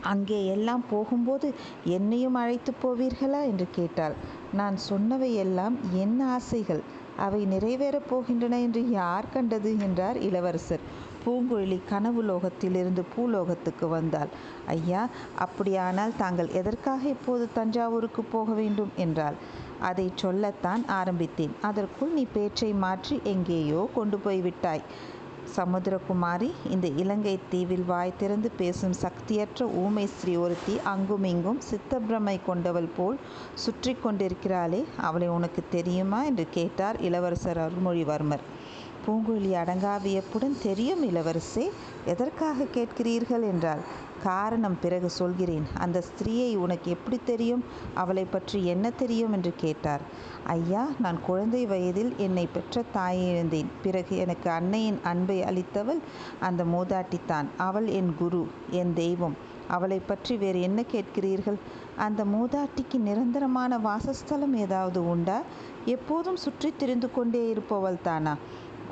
அங்கே 0.01 0.39
எல்லாம் 0.46 0.84
போகும்போது 0.89 1.48
என்னையும் 1.86 2.34
அழைத்து 2.34 2.72
போவீர்களா? 2.84 3.39
என்று 3.43 3.65
கேட்டாள். 3.72 4.15
நான் 4.54 4.75
சொன்னவையெல்லாம் 4.89 5.75
என் 5.92 6.20
ஆசைகள். 6.20 6.82
அவை 7.18 7.46
நிறைவேறப் 7.46 8.08
போகின்றன 8.10 8.62
என்று 8.62 8.89
யார் 8.89 9.25
கண்டது? 9.34 9.80
என்றார் 9.80 10.18
இளவரசர். 10.18 10.80
பூங்குழலி 11.25 11.80
கனவு 11.89 12.24
லோகத்திலிருந்து 12.24 13.04
பூலோகத்துக்கு 13.16 13.88
வந்தாள். 13.88 14.27
ஐயா 14.66 15.08
அப்படியானால் 15.36 16.16
தாங்கள் 16.18 16.50
எதற்காக 16.50 17.08
இப்போது 17.08 17.48
தஞ்சாவூருக்கு 17.54 18.24
போக 18.24 18.51
வேண்டும்? 18.51 18.92
என்றாள். 18.96 19.36
அதை 19.80 20.12
சொல்லத்தான் 20.16 20.86
ஆரம்பித்தேன். 20.88 21.56
அதற்குள் 21.62 22.10
நீ 22.10 22.25
பேச்சை 22.34 22.74
மாற்றி 22.74 23.22
எங்கேயோ 23.24 23.89
கொண்டு 23.96 24.18
போய்விட்டாய். 24.18 24.82
சமுத்திரகுமாரி 25.58 26.50
இந்த 26.70 26.88
இலங்கை 26.96 27.40
தீவில் 27.50 27.86
வாய் 27.86 28.18
திறந்து 28.18 28.52
பேசும் 28.58 28.96
சக்தியற்ற 29.02 29.68
ஊமை 29.76 30.06
ஸ்ரீ 30.08 30.36
ஒருத்தி 30.36 30.80
அங்குமிங்கும் 30.86 31.60
சித்தப்பிரமை 31.70 32.40
கொண்டவள் 32.46 32.90
போல் 32.98 33.18
சுற்றி 33.56 33.96
கொண்டிருக்கிறாளே 34.04 34.82
அவளை 35.02 35.28
உனக்கு 35.28 35.64
தெரியுமா? 35.72 36.24
என்று 36.24 36.46
கேட்டார் 36.50 37.00
இளவரசர் 37.02 37.58
அருள்மொழிவர்மர். 37.58 38.44
பூங்குழலி 39.06 39.52
அடங்கா 39.56 40.02
வியப்புடன் 40.02 40.58
தெரியும் 40.62 41.04
இளவரசே 41.04 41.66
எதற்காக 42.06 42.68
கேட்கிறீர்கள்? 42.74 43.44
என்றாள். 43.44 43.84
காரணம் 44.24 44.78
பிறகு 44.82 45.10
சொல்கிறேன். 45.10 45.66
அந்த 45.80 46.04
ஸ்திரீயை 46.10 46.56
உனக்கு 46.56 46.92
எப்படி 46.92 47.20
தெரியும்? 47.26 47.64
அவளை 47.94 48.26
பற்றி 48.26 48.66
என்ன 48.66 48.90
தெரியும்? 48.90 49.34
என்று 49.34 49.54
கேட்டார். 49.58 50.02
ஐயா 50.44 50.88
நான் 51.00 51.20
குழந்தை 51.22 51.66
வயதில் 51.66 52.14
என்னை 52.18 52.48
பெற்ற 52.54 52.84
தாயை 52.92 53.30
இழந்தேன். 53.30 53.70
பிறகு 53.84 54.18
எனக்கு 54.18 54.50
அன்னையின் 54.50 55.00
அன்பை 55.04 55.42
அளித்தவள் 55.42 56.00
அந்த 56.40 56.64
மூதாட்டித்தான் 56.64 57.46
அவள் 57.58 57.86
என் 57.86 58.16
குரு 58.16 58.48
என் 58.70 58.94
தெய்வம். 58.94 59.56
அவளை 59.68 60.00
பற்றி 60.00 60.38
வேறு 60.38 60.62
என்ன 60.62 60.84
கேட்கிறீர்கள்? 60.92 61.58
அந்த 61.96 62.26
மூதாட்டிக்கு 62.26 62.98
நிரந்தரமான 63.00 63.78
வாசஸ்தலம் 63.78 64.56
ஏதாவது 64.56 65.10
உண்டா? 65.10 65.42
எப்போதும் 65.86 66.36
சுற்றி 66.36 66.74
திரிந்து 66.78 67.12
கொண்டே 67.12 67.50
இருப்பவள் 67.50 68.02
தானா? 68.04 68.36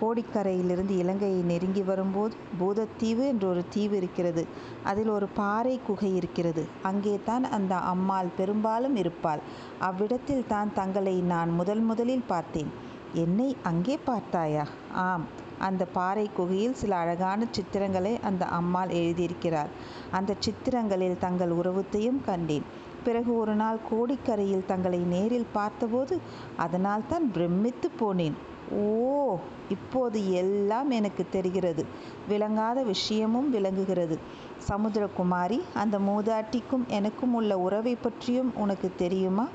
கோடிக்கரையிலிருந்து 0.01 0.89
இலங்கையை 0.89 1.41
நெருங்கி 1.41 1.81
வரும்போது 1.81 2.35
பூதத்தீவு 2.59 3.27
என்ற 3.27 3.47
ஒரு 3.47 3.63
தீவு 3.69 3.97
இருக்கிறது. 3.97 4.45
அதில் 4.83 5.09
ஒரு 5.09 5.27
பாறை 5.27 5.79
குகை 5.87 6.15
இருக்கிறது. 6.15 6.65
அங்கே 6.81 7.19
தான் 7.25 7.43
அந்த 7.43 7.75
அம்மாள் 7.75 8.35
பெரும்பாலும் 8.37 8.95
இருப்பாள். 8.95 9.39
அவ்விடத்தில் 9.79 10.47
தான் 10.47 10.73
தங்களை 10.73 11.19
நான் 11.19 11.49
முதல் 11.49 11.79
முதலில் 11.79 12.23
பார்த்தேன். 12.27 12.71
என்னை 13.13 13.55
அங்கே 13.63 13.99
பார்த்தாயா? 14.05 14.67
ஆம். 14.93 15.25
அந்த 15.59 15.85
பாறை 15.85 16.29
குகையில் 16.33 16.73
சில 16.73 16.95
அழகான 16.95 17.45
சித்திரங்களை 17.51 18.19
அந்த 18.21 18.45
அம்மாள் 18.45 18.89
எழுதியிருக்கிறார். 18.89 19.71
அந்த 20.11 20.35
சித்திரங்களில் 20.39 21.17
தங்கள் 21.19 21.49
உறவுத்தையும் 21.49 22.19
கண்டேன். 22.25 22.65
பிறகு 23.03 23.37
ஒரு 23.37 23.53
நாள் 23.53 23.79
கோடிக்கரையில் 23.91 24.65
தங்களை 24.65 24.99
நேரில் 24.99 25.45
பார்த்தபோது 25.53 26.19
அதனால் 26.55 27.07
தான் 27.09 27.31
பிரமித்து 27.31 27.91
போனேன். 27.99 28.35
ஓ 28.71 29.37
இப்போது 29.69 30.31
எல்லாம் 30.31 30.89
எனக்கு 30.89 31.25
தெரிகிறது. 31.31 31.85
விளங்காத 32.27 32.83
விஷயமும் 32.83 33.49
விளங்குகிறது. 33.51 34.19
சமுத்திரகுமாரி 34.67 35.61
அந்த 35.73 35.99
மூதாட்டிக்கும் 35.99 36.87
எனக்கும் 36.87 37.33
உள்ள 37.33 37.59
உறவை 37.59 37.95
பற்றியும் 37.95 38.55
உனக்கு 38.55 38.91
தெரியுமா? 38.97 39.47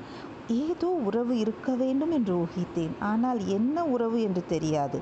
ஏதோ 0.47 0.87
உறவு 0.87 1.37
இருக்க 1.37 1.73
வேண்டும் 1.73 2.11
என்று 2.11 2.35
ஊகித்தேன். 2.35 2.89
ஆனால் 2.99 3.47
என்ன 3.47 3.85
உறவு 3.85 4.21
என்று 4.21 4.43
தெரியாது. 4.47 5.01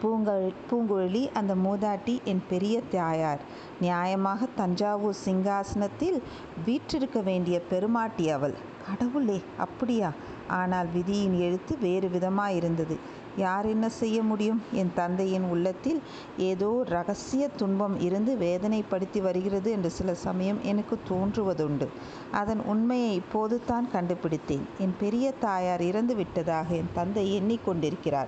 பூங்கல் 0.00 0.52
பூங்குழலி 0.70 1.28
அந்த 1.32 1.54
மூதாட்டி 1.54 2.22
என் 2.22 2.42
பெரிய 2.48 2.80
தாயார். 2.80 3.40
நியாயமாக 3.82 4.46
தஞ்சாவூர் 4.54 5.16
சிங்காசனத்தில் 5.24 6.22
வீற்றிருக்க 6.64 7.20
வேண்டிய 7.20 7.60
பெருமாட்டி 7.60 8.30
அவள். 8.30 8.54
கடவுளே 8.86 9.42
அப்படியா? 9.58 10.12
ஆனால் 10.48 10.86
விதியின் 10.94 11.40
எழுத்து 11.40 11.78
வேறு 11.80 12.08
விதமாயிருந்தது. 12.08 12.96
யார் 13.36 13.66
என்ன 13.66 13.88
செய்ய 13.88 14.22
முடியும்? 14.22 14.62
என் 14.72 14.90
தந்தையின் 14.94 15.42
உள்ளத்தில் 15.42 16.00
ஏதோ 16.36 16.82
ரகசிய 16.86 17.48
துன்பம் 17.56 18.00
இருந்து 18.00 18.36
வேதனைப்படுத்தி 18.40 19.22
வருகிறது 19.22 19.70
என்று 19.70 19.90
சில 19.90 20.14
சமயம் 20.14 20.58
எனக்கு 20.62 20.98
தோன்றுவதுண்டு. 21.08 21.86
அதன் 22.30 22.62
உண்மையை 22.64 23.14
இப்போது 23.14 23.60
தான் 23.66 23.90
கண்டுபிடித்தேன். 23.90 24.64
என் 24.78 24.94
பெரிய 25.00 25.32
தாயார் 25.32 25.80
இறந்து 25.80 26.14
விட்டதாக 26.14 26.74
என் 26.74 26.94
தந்தை 26.94 27.40
எண்ணிக்கொண்டிருக்கிறார். 27.40 28.26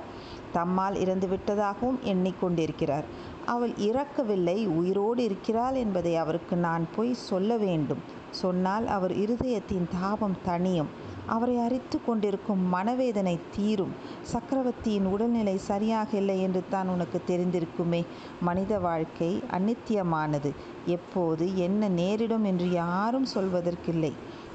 தம்மால் 0.53 0.95
இறந்து 0.95 1.29
விட்டதாகவும் 1.29 1.99
எண்ணிக்கொண்டிருக்கிறார். 2.05 3.05
அவள் 3.47 3.77
இறக்கவில்லை 3.77 4.67
உயிரோடு 4.67 5.25
இருக்கிறாள் 5.25 5.75
என்பதை 5.75 6.17
அவருக்கு 6.17 6.57
நான் 6.57 6.87
போய் 6.97 7.15
சொல்ல 7.15 7.57
வேண்டும். 7.57 7.99
சொன்னால் 8.31 8.87
அவர் 8.87 9.12
இருதயத்தின் 9.12 9.89
தாபம் 10.00 10.37
தணியும். 10.47 10.91
அவரை 11.27 11.59
அரித்து 11.59 12.05
கொண்டிருக்கும் 12.05 12.69
மனவேதனை 12.69 13.39
தீரும். 13.57 13.93
சக்கரவர்த்தியின் 14.23 15.05
உடல்நிலை 15.05 15.57
சரியாக 15.57 16.17
இல்லை 16.17 16.41
என்று 16.41 16.62
தான் 16.71 16.89
உனக்கு 16.89 17.23
தெரிந்திருக்குமே. 17.27 18.07
மனித 18.41 18.79
வாழ்க்கை 18.79 19.43
அநித்தியமானது. 19.50 20.50
எப்போது 20.87 21.57
என்ன 21.57 21.89
நேரிடும் 21.89 22.45
என்று 22.45 22.71
யாரும் 22.71 23.27
சொல்வதற்கில்லை. 23.35 24.12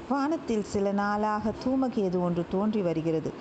வானத்தில் 0.08 0.62
சில 0.62 0.92
நாளாக 0.92 1.52
தூமகேது 1.64 2.20
ஒன்று 2.20 2.44
தோன்றி 2.50 2.80
வருகிறது. 2.80 3.32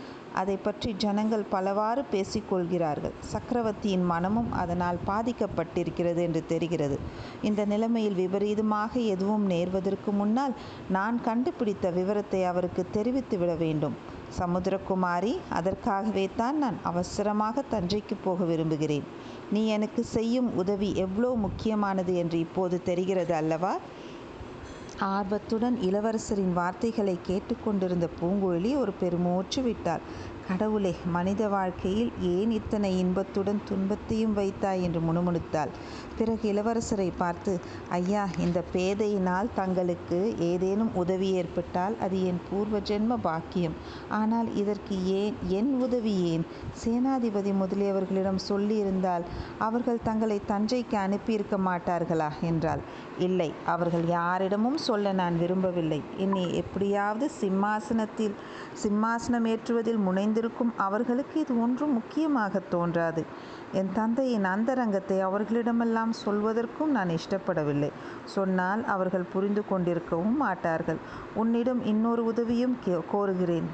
அதை 0.42 0.56
பற்றி 0.58 0.90
ஜனங்கள் 1.04 1.44
பலவாறு 1.54 2.02
பேசிக்கொள்கிறார்கள். 2.14 3.16
சக்கரவர்த்தியின் 3.34 4.06
மனமும் 4.12 4.52
அதனால் 4.62 5.00
பாதிக்கப்பட்டிருக்கிறது 5.10 6.22
என்று 6.28 6.42
தெரிகிறது. 6.54 6.98
இந்த 7.50 7.62
நிலைமையில் 7.74 8.20
விபரீதமாக 8.24 8.94
எதுவும் 9.16 9.46
நேர்வதற்கு 9.54 10.12
முன்னால் 10.20 10.56
நான் 10.98 11.18
கண்டுபிடித்த 11.30 11.92
விவரத்தை 12.00 12.42
அவருக்கு 12.52 12.86
தெரிவித்து 12.98 13.38
விட 13.38 13.54
வேண்டும். 13.64 13.98
சமுத்திரகுமாரி 14.40 15.34
அதற்காகவே 15.58 16.24
தான் 16.40 16.58
நான் 16.64 16.78
அவசரமாக 16.92 17.64
தஞ்சைக்கு 17.74 18.16
போக 18.24 18.44
விரும்புகிறேன். 18.52 19.06
நீ 19.54 19.62
எனக்கு 19.76 20.02
செய்யும் 20.16 20.50
உதவி 20.62 20.90
எவ்வளோ 21.06 21.30
முக்கியமானது 21.46 22.14
என்று 22.24 22.38
இப்போது 22.46 22.78
தெரிகிறது 22.90 23.34
அல்லவா? 23.42 23.74
ஆர்வத்துடன் 25.04 25.78
இளவரசரின் 25.82 26.54
வார்த்தைகளை 26.54 27.20
கேட்டுக்கொண்டிருந்த 27.28 28.10
பூங்குழலி 28.22 28.78
ஒரு 28.78 28.92
பெருமூச்சு 28.92 29.62
விட்டார் 29.62 30.02
கடவுளே 30.48 30.96
மனித 31.06 31.48
வாழ்க்கையில் 31.48 32.12
ஏன் 32.20 32.52
இத்தனை 32.52 33.00
இன்பத்துடன் 33.00 33.62
துன்பத்தையும் 33.66 34.34
வைத்தாய்? 34.34 34.82
என்று 34.82 35.00
முணுமுணுத்தாள். 35.00 35.72
பிறகு 36.18 36.54
இளவரசரை 36.54 37.12
பார்த்து 37.18 37.60
ஐயா 37.90 38.28
இந்த 38.38 38.64
பேதையினால் 38.74 39.54
தங்களுக்கு 39.56 40.36
ஏதேனும் 40.40 40.96
உதவி 40.96 41.32
ஏற்பட்டால் 41.32 41.98
அது 42.00 42.26
என் 42.26 42.42
பூர்வ 42.50 42.80
ஜென்ம 42.80 43.18
பாக்கியம். 43.22 43.76
ஆனால் 44.10 44.56
இதற்கு 44.56 45.06
ஏன் 45.14 45.36
என் 45.48 45.74
உதவி 45.82 46.24
ஏன்? 46.24 46.46
சேனாதிபதி 46.86 47.54
முதலியவர்களிடம் 47.54 48.46
சொல்லியிருந்தால் 48.50 49.26
அவர்கள் 49.58 50.04
தங்களை 50.04 50.42
தஞ்சைக்கு 50.48 50.96
அனுப்பியிருக்க 50.96 51.58
மாட்டார்களா? 51.58 52.30
என்றாள். 52.42 52.84
இல்லை. 53.20 53.54
அவர்கள் 53.66 54.06
யாரிடமும் 54.06 54.78
சொல்ல 54.78 55.12
நான் 55.12 55.40
விரும்பவில்லை. 55.40 56.02
என்னை 56.18 56.56
எப்படியாவது 56.56 57.30
சிம்மாசனத்தில் 57.30 58.36
சிம்மாசனம் 58.84 59.48
ஏற்றுவதில் 59.54 60.00
முனைந்திருக்கும் 60.08 60.74
அவர்களுக்கு 60.78 61.40
இது 61.40 61.62
ஒன்றும் 61.62 61.94
முக்கியமாக 61.94 62.60
தோன்றாது. 62.60 63.26
என் 63.72 63.92
தந்தையின் 63.94 64.44
அந்தரங்கத்தை 64.44 65.26
அவர்களிடமெல்லாம் 65.26 66.14
சொல்வதற்கும் 66.26 66.94
நான் 66.98 67.10
இஷ்டப்படவில்லை. 67.10 67.92
சொன்னால் 68.26 68.86
அவர்கள் 68.86 69.32
புரிந்து 69.34 69.64
கொண்டிருக்கவும் 69.72 70.36
மாட்டார்கள். 70.36 70.98
உன்னிடம் 71.34 71.86
இன்னொரு 71.86 72.26
உதவியும் 72.26 72.78
கோருகிறேன். 73.12 73.70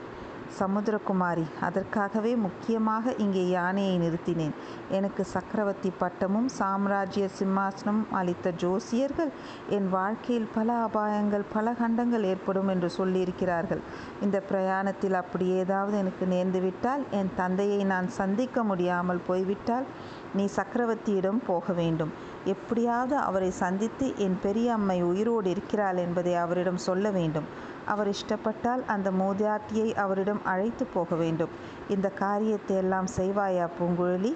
சமுத்திரகுமாரி 0.60 1.46
அதற்காகவே 1.60 2.36
முக்கியமாக 2.36 3.14
இங்கே 3.18 3.44
யானையை 3.50 3.96
நிறுத்தினேன். 4.00 4.56
எனக்கு 4.90 5.24
சக்கரவர்த்தி 5.26 5.92
பட்டமும் 5.98 6.48
சாம்ராஜ்ய 6.48 7.28
சிம்மாசனமும் 7.40 8.10
அளித்த 8.12 8.54
ஜோசியர்கள் 8.64 9.32
என் 9.70 9.90
வாழ்க்கையில் 9.90 10.50
பல 10.54 10.88
அபாயங்கள் 10.88 11.46
பல 11.54 11.74
கண்டங்கள் 11.74 12.24
ஏற்படும் 12.24 12.68
என்று 12.68 12.92
சொல்லியிருக்கிறார்கள். 12.98 13.84
இந்த 14.22 14.40
பிரயாணத்தில் 14.50 15.14
அப்படி 15.14 15.48
ஏதாவது 15.64 15.98
எனக்கு 15.98 16.26
நேர்ந்துவிட்டால் 16.26 17.06
என் 17.12 17.32
தந்தையை 17.36 17.84
நான் 17.84 18.10
சந்திக்க 18.10 18.64
முடியாமல் 18.64 19.26
போய்விட்டால் 19.28 19.88
நீ 20.34 20.44
சக்கரவர்த்தியிடம் 20.56 21.42
போக 21.46 21.74
வேண்டும். 21.74 22.12
எப்படியாவது 22.46 23.16
அவரை 23.16 23.52
சந்தித்து 23.64 24.06
என் 24.18 24.38
பெரிய 24.42 24.74
அம்மை 24.74 25.02
உயிரோடு 25.02 25.50
இருக்கிறாள் 25.50 25.98
என்பதை 25.98 26.34
அவரிடம் 26.36 26.82
சொல்ல 26.88 27.10
வேண்டும். 27.12 27.48
அவர் 27.86 28.10
இஷ்டப்பட்டால் 28.10 28.86
அந்த 28.86 29.12
மூதாட்டியை 29.12 29.96
அவரிடம் 29.96 30.42
அழைத்து 30.44 30.86
போக 30.86 31.16
வேண்டும். 31.16 31.50
இந்த 31.90 32.10
காரியத்தை 32.10 32.76
எல்லாம் 32.76 33.08
செய்வாயா 33.18 33.68
பூங்குழலி? 33.80 34.34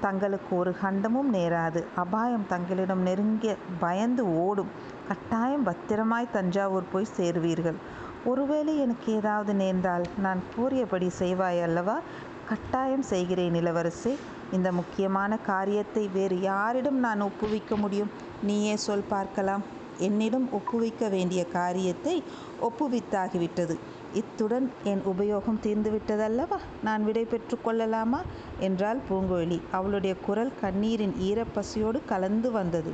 தங்களுக்கு 0.00 0.56
ஒரு 0.56 0.76
கண்டமும் 0.82 1.30
நேராது. 1.32 1.84
அபாயம் 1.94 2.46
தங்களிடம் 2.48 3.02
நெருங்கிய 3.02 3.56
பயந்து 3.80 4.34
ஓடும். 4.34 4.68
கட்டாயம் 5.08 5.64
பத்திரமாய் 5.64 6.30
தஞ்சாவூர் 6.32 6.92
போய் 6.92 7.06
சேருவீர்கள். 7.16 7.74
ஒருவேளை 8.24 8.78
எனக்கு 8.78 9.12
ஏதாவது 9.12 9.54
நேர்ந்தால் 9.54 10.04
நான் 10.18 10.42
கூறியபடி 10.54 11.10
செய்வாய் 11.18 11.62
அல்லவா? 11.62 11.98
கட்டாயம் 12.48 13.02
செய்கிறேன் 13.02 13.54
இளவரசே. 13.54 14.16
இந்த 14.52 14.72
முக்கியமான 14.72 15.36
காரியத்தை 15.36 16.10
வேறு 16.12 16.40
யாரிடம் 16.40 16.98
நான் 16.98 17.20
ஒப்புவிக்க 17.20 17.76
முடியும்? 17.76 18.10
நீயே 18.42 18.76
சொல் 18.76 19.04
பார்க்கலாம். 19.08 19.76
என்னிடம் 19.98 20.48
ஒப்புவிக்க 20.52 21.08
வேண்டிய 21.08 21.46
காரியத்தை 21.46 22.22
ஒப்புவித்தாகிவிட்டது. 22.62 23.78
இத்துடன் 24.14 24.72
என் 24.84 25.02
உபயோகம் 25.06 25.60
தீர்ந்துவிட்டதல்லவா? 25.62 26.58
நான் 26.82 27.04
விடை 27.04 27.24
பெற்று 27.24 27.60
கொள்ளலாமா? 27.60 28.20
என்றாள் 28.60 28.98
பூங்குழலி 29.10 29.60
அவளுடைய 29.70 30.16
குரல் 30.16 30.52
கண்ணீரின் 30.60 31.14
ஈரப்பசியோடு 31.20 32.00
கலந்து 32.06 32.50
வந்தது. 32.50 32.92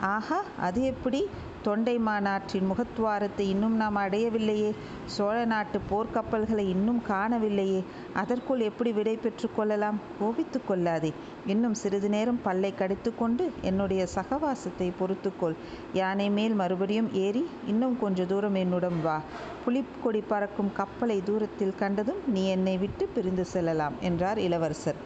ஆஹா 0.00 0.42
அது 0.60 0.82
எப்படி? 0.82 1.28
தொண்டை 1.66 1.94
மாநாற்றின் 1.98 2.66
முகத்துவாரத்தை 2.70 3.44
இன்னும் 3.52 3.76
நாம் 3.76 3.96
அடையவில்லையே. 3.96 4.68
சோழ 5.06 5.36
நாட்டு 5.44 5.78
போர்க்கப்பல்களை 5.90 6.64
இன்னும் 6.74 7.00
காணவில்லையே. 7.08 7.80
அதற்குள் 8.14 8.60
எப்படி 8.60 8.92
விடை 8.92 9.14
பெற்று 9.16 9.48
கொள்ளலாம்? 9.56 9.98
கோபித்து 10.20 10.60
கொள்ளாதே. 10.64 11.10
இன்னும் 11.46 11.74
சிறிது 11.74 12.08
நேரம் 12.08 12.40
பல்லை 12.42 12.74
கடித்து 12.74 13.12
கொண்டு 13.14 13.46
என்னுடைய 13.62 14.06
சகவாசத்தை 14.14 14.88
பொறுத்துக்கொள். 15.00 15.56
யானை 15.92 16.28
மேல் 16.30 16.54
மறுபடியும் 16.54 17.10
ஏறி 17.24 17.44
இன்னும் 17.66 17.98
கொஞ்ச 18.00 18.24
தூரம் 18.24 18.54
என்னுடன் 18.54 19.02
வா. 19.02 19.18
புலிக்கொடி 19.64 20.22
பறக்கும் 20.28 20.72
கப்பலை 20.72 21.20
தூரத்தில் 21.24 21.78
கண்டதும் 21.78 22.22
நீ 22.28 22.44
என்னை 22.48 22.78
விட்டு 22.78 23.06
பிரிந்து 23.14 23.44
செல்லலாம் 23.44 23.94
என்றார் 24.00 24.38
இளவரசர். 24.38 25.00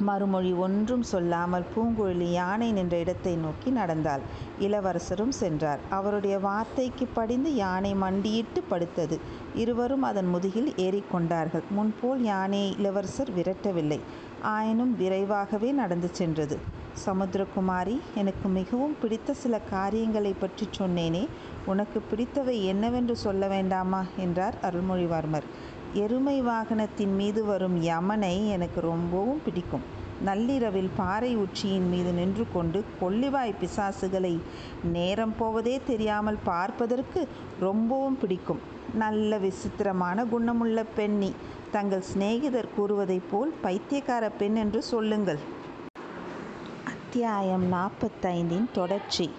மறுமொழி 0.00 0.52
ஒன்றும் 0.52 1.02
சொல்லாமல் 1.02 1.64
பூங்குழலி 1.76 2.30
யானை 2.32 2.72
நின்ற 2.72 2.98
இடத்தை 2.98 3.34
நோக்கி 3.34 3.70
நடந்தாள். 3.70 4.20
இளவரசரும் 4.58 5.30
சென்றார். 5.30 5.78
அவருடைய 5.88 6.38
வார்த்தைக்கு 6.38 7.06
படிந்து 7.06 7.54
யானை 7.54 7.94
மண்டியிட்டு 7.94 8.64
படுத்தது. 8.70 9.18
இருவரும் 9.54 10.02
அதன் 10.02 10.26
முதுகில் 10.26 10.72
ஏறிக்கொண்டார்கள். 10.76 11.62
முன்போல் 11.70 12.22
யானையை 12.22 12.74
இளவரசர் 12.78 13.30
விரட்டவில்லை. 13.30 14.00
ஆயினும் 14.42 14.96
விரைவாகவே 14.96 15.70
நடந்து 15.70 16.08
சென்றது. 16.12 16.58
சமுத்திரகுமாரி 17.06 18.00
எனக்கு 18.14 18.48
மிகவும் 18.48 18.96
பிடித்த 19.02 19.32
சில 19.32 19.60
காரியங்களை 19.60 20.32
பற்றி 20.32 20.68
சொன்னேனே. 20.78 21.28
உனக்கு 21.66 22.02
பிடித்தவை 22.10 22.64
என்னவென்று 22.64 23.16
சொல்ல 23.16 23.48
வேண்டாமா? 23.48 24.04
என்றார் 24.16 24.54
அருள்மொழிவர்மர். 24.62 25.46
எருமை 25.94 26.42
வாகனத்தின் 26.42 27.16
மீது 27.16 27.44
வரும் 27.44 27.82
யமனை 27.82 28.48
எனக்கு 28.48 28.80
ரொம்பவும் 28.80 29.40
பிடிக்கும். 29.44 29.80
நள்ளிரவில் 30.24 30.90
பாறை 30.96 31.36
உச்சியின் 31.36 31.88
மீது 31.88 32.12
நின்று 32.12 32.46
கொண்டு 32.52 32.84
கொள்ளிவாய் 33.00 33.54
பிசாசுகளை 33.60 34.38
நேரம் 34.82 35.34
போவதே 35.38 35.80
தெரியாமல் 35.86 36.36
பார்ப்பதற்கு 36.44 37.28
ரொம்பவும் 37.60 38.18
பிடிக்கும். 38.18 38.58
நல்ல 38.94 39.38
விசித்திரமான 39.38 40.24
குணமுள்ள 40.24 40.84
பெண்ணி 40.84 41.32
தங்கள் 41.70 42.00
சிநேகிதர் 42.00 42.68
கூறுவதைப் 42.76 43.28
போல் 43.30 43.52
பைத்தியக்கார 43.60 44.30
பெண் 44.30 44.54
என்று 44.54 44.82
சொல்லுங்கள். 44.82 45.38
அத்தியாயம் 46.84 47.72
நாற்பத்தைந்தின் 47.72 48.70
தொடர்ச்சி. 48.72 49.30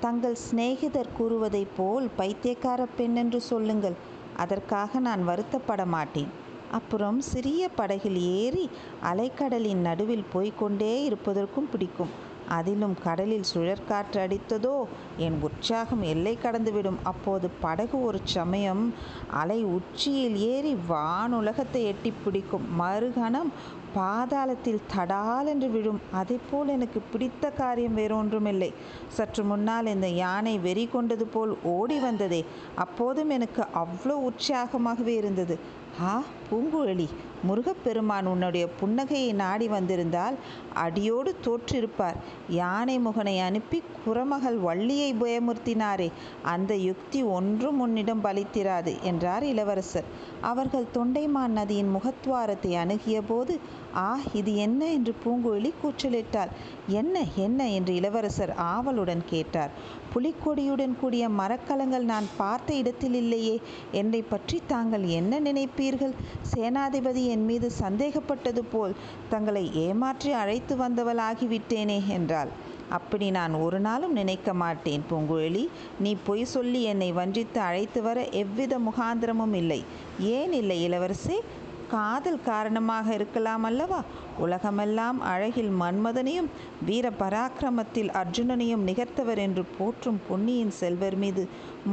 தங்கள் 0.00 0.34
சிநேகிதர் 0.34 1.14
கூறுவதைப் 1.18 1.76
போல் 1.76 2.10
பைத்தியக்கார 2.16 2.86
பெண் 2.96 3.14
என்று 3.14 3.40
சொல்லுங்கள். 3.40 4.12
அதற்காக 4.36 4.98
நான் 4.98 5.28
வருத்தப்பட 5.28 5.84
மாட்டேன் 5.86 6.42
அப்புறம் 6.72 7.20
சிறிய 7.20 7.68
படகில் 7.68 8.20
ஏறி 8.20 8.70
அலைக்கடலின் 9.02 9.82
நடுவில் 9.88 10.24
போய்க்கொண்டே 10.32 11.04
இருப்பதற்கும் 11.04 11.68
பிடிக்கும். 11.72 12.32
அதிலும் 12.48 12.94
கடலில் 13.02 13.44
சுழற்காற்று 13.54 14.18
அடித்ததோ 14.20 14.84
என் 15.16 15.38
உற்சாகம் 15.42 16.02
எல்லை 16.02 16.38
கடந்துவிடும். 16.42 16.98
அப்போது 17.02 17.50
படகு 17.60 18.02
ஒரு 18.04 18.20
சமயம் 18.24 18.94
அலை 19.30 19.64
உச்சியில் 19.64 20.36
ஏறி 20.36 20.76
வானுலகத்தை 20.88 21.82
எட்டி 21.82 22.12
பிடிக்கும். 22.24 22.66
மறுகணம் 22.80 23.52
பாதாளத்தில் 23.94 24.80
தடால் 24.96 25.46
என்று 25.46 25.68
விழும். 25.70 26.00
அதைப்போல் 26.12 26.66
எனக்கு 26.66 27.00
பிடித்த 27.12 27.50
காரியம் 27.50 27.98
வேறொன்றுமில்லை. 27.98 28.72
சற்று 29.08 29.44
முன்னால் 29.44 29.86
இந்த 29.86 30.08
யானை 30.08 30.58
வெறி 30.58 30.86
கொண்டது 30.86 31.26
போல் 31.26 31.56
ஓடி 31.62 31.98
வந்ததே. 31.98 32.44
அப்போதும் 32.74 33.30
எனக்கு 33.30 33.64
அவ்வளோ 33.74 34.16
உற்சாகமாகவே 34.30 35.14
இருந்தது. 35.16 35.82
ஆ 36.02 36.22
பூங்குழலி. 36.50 37.08
முருகப்பெருமான் 37.42 38.26
உன்னுடைய 38.26 38.68
புன்னகையை 38.80 39.32
நாடி 39.32 39.68
வந்திருந்தால் 39.68 40.34
அடியோடு 40.74 41.36
தோற்றிருப்பார். 41.44 42.14
யானை 42.48 42.98
முகனை 42.98 43.40
அனுப்பி 43.40 43.82
குரமகள் 44.04 44.56
வள்ளியை 44.56 45.14
பயமுறுத்தினாரே. 45.14 46.12
அந்த 46.42 46.76
யுக்தி 46.76 47.22
ஒன்றும் 47.22 47.80
உன்னிடம் 47.80 48.24
பலித்திராது 48.24 49.00
என்றார் 49.02 49.44
இளவரசர். 49.44 50.04
அவர்கள் 50.40 50.86
தொண்டைமான் 50.94 51.48
நதியின் 51.48 51.96
முகத்வாரத்தை 51.96 52.72
அணுகிய 52.74 53.22
போது 53.22 53.58
ஆ 53.96 54.18
இது 54.32 54.56
என்ன? 54.56 54.92
என்று 54.92 55.14
பூங்குழலி 55.24 55.72
கூச்சலிட்டாள். 55.82 56.48
என்ன 56.86 57.24
என்ன? 57.36 57.70
என்று 57.70 57.94
இளவரசர் 57.94 58.54
ஆவலுடன் 58.54 59.22
கேட்டார். 59.26 59.70
புலிக்கொடியுடன் 60.14 60.94
கூடிய 61.00 61.28
மரக்கலங்கள் 61.28 62.04
நான் 62.04 62.26
பார்த்த 62.36 62.74
இடத்தில் 62.74 63.14
இல்லையே. 63.14 63.56
என்னை 63.92 64.22
பற்றி 64.22 64.62
தாங்கள் 64.66 65.04
என்ன 65.18 65.40
நினைப்பீர்கள்? 65.40 66.14
சேனாதிபதி 66.54 67.24
என் 67.26 67.44
மீது 67.44 67.70
சந்தேகப்பட்டது 67.70 68.64
போல் 68.72 68.94
தங்களை 69.28 69.64
ஏமாற்றி 69.86 70.32
அழைத்து 70.32 70.76
வந்தவளாகிவிட்டேனே 70.76 71.98
என்றாள். 72.08 72.52
அப்படி 72.90 73.26
நான் 73.30 73.54
ஒரு 73.54 73.80
நாளும் 73.80 74.12
நினைக்க 74.12 74.54
மாட்டேன் 74.54 75.04
பூங்குழலி. 75.10 75.62
நீ 76.00 76.16
பொய் 76.26 76.44
சொல்லி 76.44 76.82
என்னை 76.82 77.12
வஞ்சித்து 77.12 77.60
அழைத்து 77.60 78.02
வர 78.02 78.18
எவ்வித 78.42 78.78
முகாந்திரமும் 78.78 79.54
இல்லை. 79.54 79.80
ஏன் 80.18 80.52
இல்லை 80.52 80.78
இளவரசே? 80.88 81.38
காதல் 81.94 82.44
காரணமாக 82.44 83.06
இருக்கலாம் 83.14 83.64
அல்லவா? 83.68 83.98
உலகமெல்லாம் 84.44 85.18
அழகில் 85.32 85.72
மன்மதனையும் 85.80 86.48
வீர 86.86 87.06
பராக்கிரமத்தில் 87.20 88.10
அர்ஜுனனையும் 88.20 88.86
நிகர்த்தவர் 88.88 89.40
என்று 89.46 89.64
போற்றும் 89.78 90.20
பொன்னியின் 90.28 90.74
செல்வர் 90.80 91.16
மீது 91.16 91.42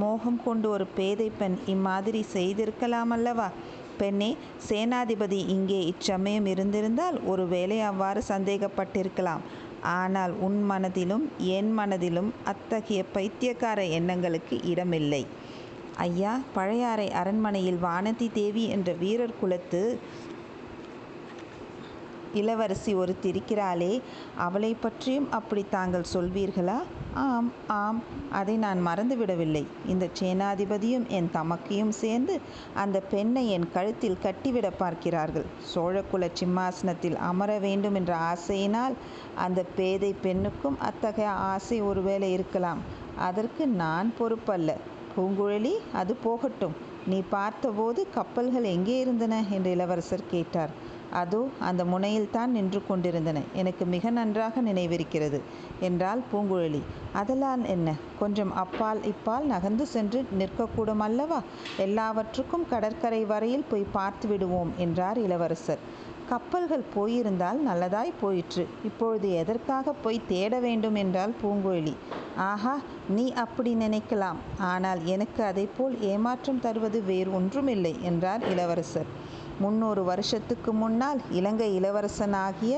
மோகம் 0.02 0.40
கொண்டு 0.44 0.68
ஒரு 0.70 0.88
பேதை 0.98 1.28
பெண் 1.40 1.58
இம்மாதிரி 1.66 2.22
செய்திருக்கலாம் 2.36 3.14
அல்லவா? 3.18 3.50
பெண்ணே 3.98 4.30
சேனாதிபதி 4.70 5.40
இங்கே 5.56 5.80
இச்சமயம் 5.86 6.48
இருந்திருந்தால் 6.54 7.18
ஒருவேளை 7.24 7.78
அவ்வாறு 7.90 8.22
சந்தேகப்பட்டிருக்கலாம். 8.30 9.44
ஆனால் 9.98 10.34
உன் 10.48 10.60
மனதிலும் 10.64 11.24
என் 11.58 11.72
மனதிலும் 11.80 12.32
அத்தகைய 12.44 13.02
பைத்தியக்கார 13.14 13.86
எண்ணங்களுக்கு 13.98 14.58
இடமில்லை. 14.64 15.24
ஐயா 15.98 16.40
பழையாறை 16.54 17.12
அரண்மனையில் 17.12 17.80
வானதி 17.84 18.32
தேவி 18.34 18.68
என்ற 18.68 18.94
வீரர் 18.94 19.40
குலத்து 19.40 20.00
இளவரசி 22.34 22.94
ஒருத்தி 22.94 23.32
இருக்கிறாளே 23.32 24.02
அவளை 24.38 24.74
பற்றியும் 24.74 25.32
அப்படி 25.32 25.66
தாங்கள் 25.70 26.06
சொல்வீர்களா? 26.14 26.82
ஆம் 27.14 27.52
ஆம் 27.68 28.04
அதை 28.32 28.56
நான் 28.56 28.88
மறந்துவிடவில்லை. 28.88 29.66
இந்த 29.86 30.10
சேனாதிபதியும் 30.20 31.08
என் 31.08 31.30
தமக்கையும் 31.34 31.90
சேர்ந்து 31.90 32.40
அந்த 32.74 33.00
பெண்ணை 33.00 33.50
என் 33.50 33.72
கழுத்தில் 33.72 34.22
கட்டிவிட 34.22 34.70
பார்க்கிறார்கள். 34.70 35.46
சோழகுல 35.76 36.30
சிம்மாசனத்தில் 36.34 37.16
அமர 37.16 37.60
வேண்டும் 37.60 37.96
என்ற 37.96 38.16
ஆசையினால் 38.16 38.94
அந்த 39.36 39.66
பேதை 39.76 40.16
பெண்ணுக்கும் 40.22 40.80
அத்தகைய 40.80 41.30
ஆசை 41.30 41.82
ஒருவேளை 41.82 42.32
இருக்கலாம். 42.32 42.82
அதற்கு 43.18 43.68
நான் 43.68 44.14
பொறுப்பல்ல. 44.20 44.76
பூங்குழலி 45.16 45.74
அது 45.94 46.16
போகட்டும். 46.16 46.76
நீ 47.08 47.24
பார்த்தபோது 47.30 48.08
கப்பல்கள் 48.14 48.64
எங்கே 48.64 49.00
இருந்தன? 49.00 49.44
என்று 49.52 49.72
இளவரசர் 49.72 50.30
கேட்டார். 50.32 50.74
அதோ 51.12 51.48
அந்த 51.60 51.84
முனையில்தான் 51.84 52.46
நின்று 52.46 52.82
கொண்டிருந்தன. 52.88 53.40
எனக்கு 53.54 53.86
மிக 53.86 54.10
நன்றாக 54.10 54.62
நினைவிருக்கிறது. 54.62 55.40
என்றால் 55.80 56.22
பூங்குழலி. 56.34 56.82
அதெல்லாம் 57.14 57.64
என்ன? 57.66 57.96
கொஞ்சம் 58.20 58.54
அப்பால் 58.56 59.02
இப்பால் 59.04 59.44
நகர்ந்து 59.44 59.86
சென்று 59.86 60.26
நிற்கக்கூடும் 60.40 61.00
அல்லவா 61.00 61.42
எல்லாவற்றுக்கும் 61.78 62.68
கடற்கரை 62.70 63.26
வரையில் 63.26 63.70
போய் 63.70 63.92
பார்த்து 63.92 64.28
விடுவோம் 64.28 64.74
என்றார் 64.78 65.18
இளவரசர். 65.18 65.84
கப்பல்கள் 66.32 66.84
போயிருந்தால் 66.94 67.60
நல்லதாய் 67.68 68.12
போயிற்று. 68.22 68.64
இப்பொழுது 68.88 69.28
எதற்காக 69.42 69.94
போய் 70.04 70.20
தேட 70.28 70.54
வேண்டும் 70.66 70.98
என்றால் 71.04 71.34
பூங்குழலி 71.42 71.96
ஆஹா 72.50 72.76
நீ 73.16 73.26
அப்படி 73.44 73.72
நினைக்கலாம். 73.76 74.40
ஆனால் 74.72 75.02
எனக்கு 75.16 75.42
அதைப்போல் 75.44 75.96
ஏமாற்றம் 76.12 76.62
தருவது 76.66 77.00
வேறு 77.10 77.32
ஒன்றுமில்லை 77.40 77.94
என்றார் 78.10 78.44
இளவரசர். 78.54 79.10
முன்னூறு 79.60 80.02
வருஷத்துக்கு 80.04 80.72
முன்னால் 80.74 81.20
இலங்கை 81.40 81.70
இளவரசனாகிய 81.80 82.76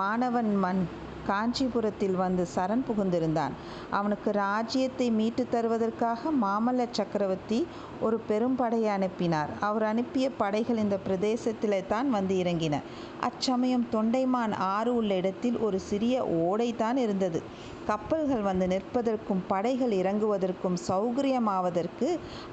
மாணவன் 0.00 0.52
மண் 0.56 0.82
காஞ்சிபுரத்தில் 1.28 2.16
வந்து 2.24 2.44
சரண் 2.54 2.86
புகுந்திருந்தான். 2.88 3.54
அவனுக்கு 3.98 4.30
ராஜ்யத்தை 4.44 5.08
மீட்டு 5.18 5.44
தருவதற்காக 5.54 6.32
மாமல்ல 6.44 6.86
சக்கரவர்த்தி 6.98 7.60
ஒரு 8.00 8.16
பெரும் 8.28 8.56
படையை 8.56 8.90
அனுப்பினார். 8.96 9.50
அவர் 9.68 9.84
அனுப்பிய 9.92 10.26
படைகள் 10.42 10.82
இந்த 10.84 10.96
பிரதேசத்திலே 11.06 11.80
தான் 11.86 12.10
வந்து 12.10 12.34
இறங்கின. 12.42 12.76
அச்சமயம் 13.20 13.86
தொண்டைமான் 13.92 14.54
ஆறு 14.74 14.90
உள்ள 14.94 15.14
இடத்தில் 15.22 15.58
ஒரு 15.58 15.78
சிறிய 15.90 16.24
ஓடை 16.46 16.68
தான் 16.76 16.96
இருந்தது. 16.96 17.40
கப்பல்கள் 17.90 18.42
வந்து 18.48 18.66
நிற்பதற்கும் 18.72 19.42
படைகள் 19.48 19.92
இறங்குவதற்கும் 19.98 20.76
சௌகரியமாவதற்கு 20.88 22.08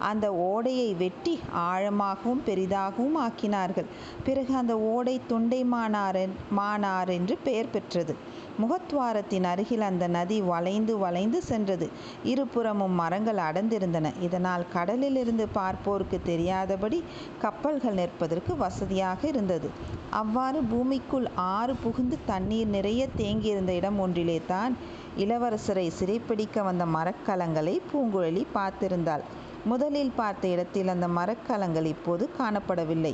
அந்த 0.09 0.25
ஓடையை 0.49 0.89
வெட்டி 1.01 1.33
ஆழமாகவும் 1.71 2.43
பெரிதாகவும் 2.47 3.17
ஆக்கினார்கள். 3.25 3.89
பிறகு 4.27 4.53
அந்த 4.61 4.75
ஓடை 4.93 5.15
தொண்டை 5.27 5.61
மானார் 5.73 6.23
மானார் 6.59 7.11
என்று 7.17 7.37
பெயர் 7.43 7.73
பெற்றது. 7.75 8.15
முகத்வாரத்தின் 8.61 9.47
அருகில் 9.51 9.85
அந்த 9.87 10.05
நதி 10.07 10.37
வளைந்து 10.41 10.93
வளைந்து 10.97 11.39
சென்றது. 11.43 11.87
இருபுறமும் 12.23 12.95
மரங்கள் 13.01 13.41
அடர்ந்திருந்தன. 13.47 14.11
இதனால் 14.19 14.65
கடலிலிருந்து 14.73 15.47
பார்ப்போருக்கு 15.53 16.19
தெரியாதபடி 16.25 16.99
கப்பல்கள் 17.41 17.99
நிற்பதற்கு 18.01 18.55
வசதியாக 18.55 19.27
இருந்தது. 19.27 19.69
அவ்வாறு 20.21 20.61
பூமிக்குள் 20.63 21.27
ஆறு 21.55 21.75
புகுந்து 21.75 22.17
தண்ணீர் 22.25 22.67
நிறைய 22.67 23.07
தேங்கியிருந்த 23.17 23.69
இடம் 23.69 23.99
ஒன்றிலே 23.99 24.39
தான் 24.47 24.75
இளவரசரை 25.17 25.87
சிறைப்பிடிக்க 25.99 26.63
வந்த 26.63 26.85
மரக்கலங்களை 26.97 27.75
பூங்குழலி 27.91 28.45
பார்த்திருந்தாள். 28.53 29.25
முதலில் 29.65 30.11
பார்த்த 30.15 30.47
இடத்தில் 30.47 30.87
அந்த 30.87 31.07
மரக்கலங்கள் 31.17 31.87
இப்போது 31.91 32.23
காணப்படவில்லை. 32.39 33.13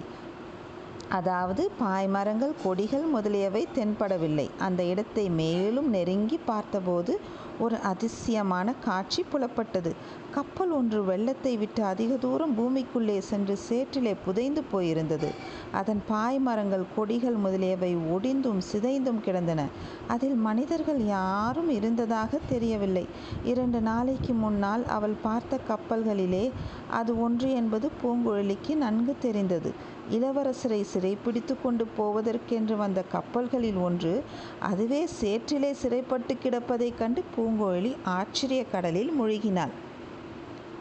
அதாவது 1.12 1.64
பாய்மரங்கள் 1.82 2.54
கொடிகள் 2.64 3.06
முதலியவை 3.14 3.64
தென்படவில்லை. 3.76 4.48
அந்த 4.60 4.82
இடத்தை 4.84 5.30
மேலும் 5.42 5.90
நெருங்கி 5.90 6.40
பார்த்தபோது 6.46 7.14
ஒரு 7.60 7.78
அதிசயமான 7.84 8.74
காட்சி 8.86 9.22
புலப்பட்டது. 9.24 9.92
கப்பல் 10.32 10.72
ஒன்று 10.72 11.00
வெள்ளத்தை 11.04 11.58
விட்டு 11.58 11.82
அதிக 11.84 12.12
தூரம் 12.16 12.54
பூமிக்குள்ளே 12.58 13.18
சென்று 13.30 13.56
சேற்றிலே 13.70 14.14
புதைந்து 14.26 14.62
போயிருந்தது. 14.72 15.30
அதன் 15.72 16.02
பாய்மரங்கள் 16.10 16.86
கொடிகள் 16.96 17.36
முதலியவை 17.36 17.92
ஒடிந்தும் 18.16 18.62
சிதைந்தும் 18.72 19.22
கிடந்தன. 19.22 19.68
அதில் 20.08 20.38
மனிதர்கள் 20.48 21.02
யாரும் 21.06 21.70
இருந்ததாக 21.70 22.40
தெரியவில்லை. 22.50 23.06
இரண்டு 23.44 23.82
நாளைக்கு 23.82 24.34
முன்னால் 24.34 24.86
அவள் 24.98 25.18
பார்த்த 25.22 25.60
கப்பல்களிலே 25.70 26.46
அது 26.92 27.12
ஒன்று 27.22 27.50
என்பது 27.52 27.90
பூங்குழலிக்கு 28.04 28.76
நன்கு 28.76 29.16
தெரிந்தது. 29.20 29.72
இளவரசரை 30.12 30.82
சிறைப்பிடித்து 30.82 31.56
கொண்டு 31.64 31.88
போவதற்கென்று 31.98 32.76
வந்த 32.76 33.04
கப்பல்களில் 33.04 33.76
ஒன்று 33.76 34.24
அதுவே 34.60 35.08
சேற்றிலே 35.22 35.72
சிறைப்பட்டு 35.72 36.38
கிடப்பதைக் 36.44 36.98
கண்டு 36.98 37.24
பூங்கோழி 37.36 37.96
ஆச்சரிய 38.04 38.66
கடலில் 38.66 39.12
மூழ்கினாள். 39.22 39.74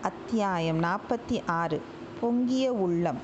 அத்தியாயம் 0.02 0.82
நாற்பத்தி 0.82 1.42
ஆறு 1.46 1.82
பொங்கிய 2.20 2.72
உள்ளம். 2.72 3.18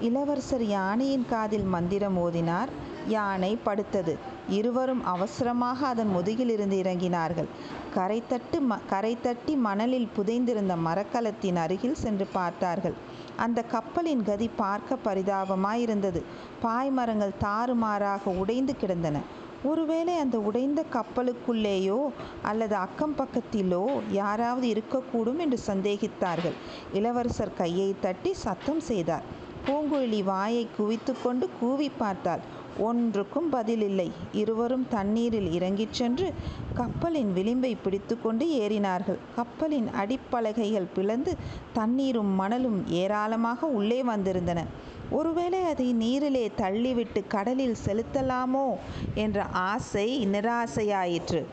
இளவரசர் 0.00 0.64
யானையின் 0.64 1.26
காதில் 1.28 1.62
மந்திரம் 1.62 2.18
ஓதினார். 2.18 2.68
யானை 3.08 3.58
படுத்தது. 3.66 4.16
இருவரும் 4.48 5.04
அவசரமாக 5.04 5.86
அதன் 5.86 6.10
முதுகிலிருந்து 6.16 6.76
இறங்கினார்கள். 6.82 7.48
கரை 7.96 8.18
தட்டு 8.28 8.58
ம 8.60 8.78
கரை 8.90 9.12
தட்டி 9.22 9.52
மணலில் 9.66 10.08
புதைந்திருந்த 10.16 10.74
மரக்கலத்தின் 10.86 11.58
அருகில் 11.64 12.00
சென்று 12.02 12.26
பார்த்தார்கள். 12.32 12.96
அந்த 13.44 13.60
கப்பலின் 13.74 14.22
கதி 14.22 14.48
பார்க்க 14.56 14.98
பரிதாபமாயிருந்தது. 15.06 16.20
பாய்மரங்கள் 16.64 17.34
தாறுமாறாக 17.44 18.34
உடைந்து 18.42 18.74
கிடந்தன. 18.76 19.22
ஒருவேளை 19.64 20.14
அந்த 20.24 20.36
உடைந்த 20.48 20.80
கப்பலுக்குள்ளேயோ 20.96 22.00
அல்லது 22.42 22.74
அக்கம் 22.76 23.16
பக்கத்திலோ 23.18 23.84
யாராவது 24.10 24.66
இருக்கக்கூடும் 24.74 25.40
என்று 25.44 25.58
சந்தேகித்தார்கள். 25.66 26.56
இளவரசர் 26.92 27.58
கையை 27.58 27.88
தட்டி 28.00 28.32
சத்தம் 28.44 28.82
செய்தார். 28.90 29.26
பூங்குழலி 29.66 30.20
வாயை 30.24 30.64
குவித்து 30.76 31.12
கொண்டு 31.22 31.46
கூவி 31.60 31.88
பார்த்தாள். 32.02 32.44
ஒன்றுக்கும் 32.78 33.52
பதிலில்லை. 33.52 34.10
இருவரும் 34.32 34.86
தண்ணீரில் 34.88 35.52
இறங்கிச் 35.52 35.92
சென்று 35.92 36.32
கப்பலின் 36.74 37.32
விளிம்பை 37.34 37.76
பிடித்துக்கொண்டு 37.84 38.46
ஏறினார்கள். 38.46 39.18
கப்பலின் 39.36 39.88
அடிப்பலகைகள் 39.88 40.92
பிளந்து 40.94 41.36
தண்ணீரும் 41.72 42.34
மணலும் 42.34 42.86
ஏராளமாக 42.88 43.66
உள்ளே 43.66 44.02
வந்திருந்தன. 44.02 44.64
ஒருவேளை 45.10 45.62
அதை 45.62 45.92
நீரிலே 45.92 46.50
தள்ளிவிட்டு 46.56 47.22
கடலில் 47.28 47.76
செலுத்தலாமோ 47.86 48.66
என்ற 49.14 49.44
ஆசை 49.44 50.26
நிராசையாயிற்று. 50.26 51.44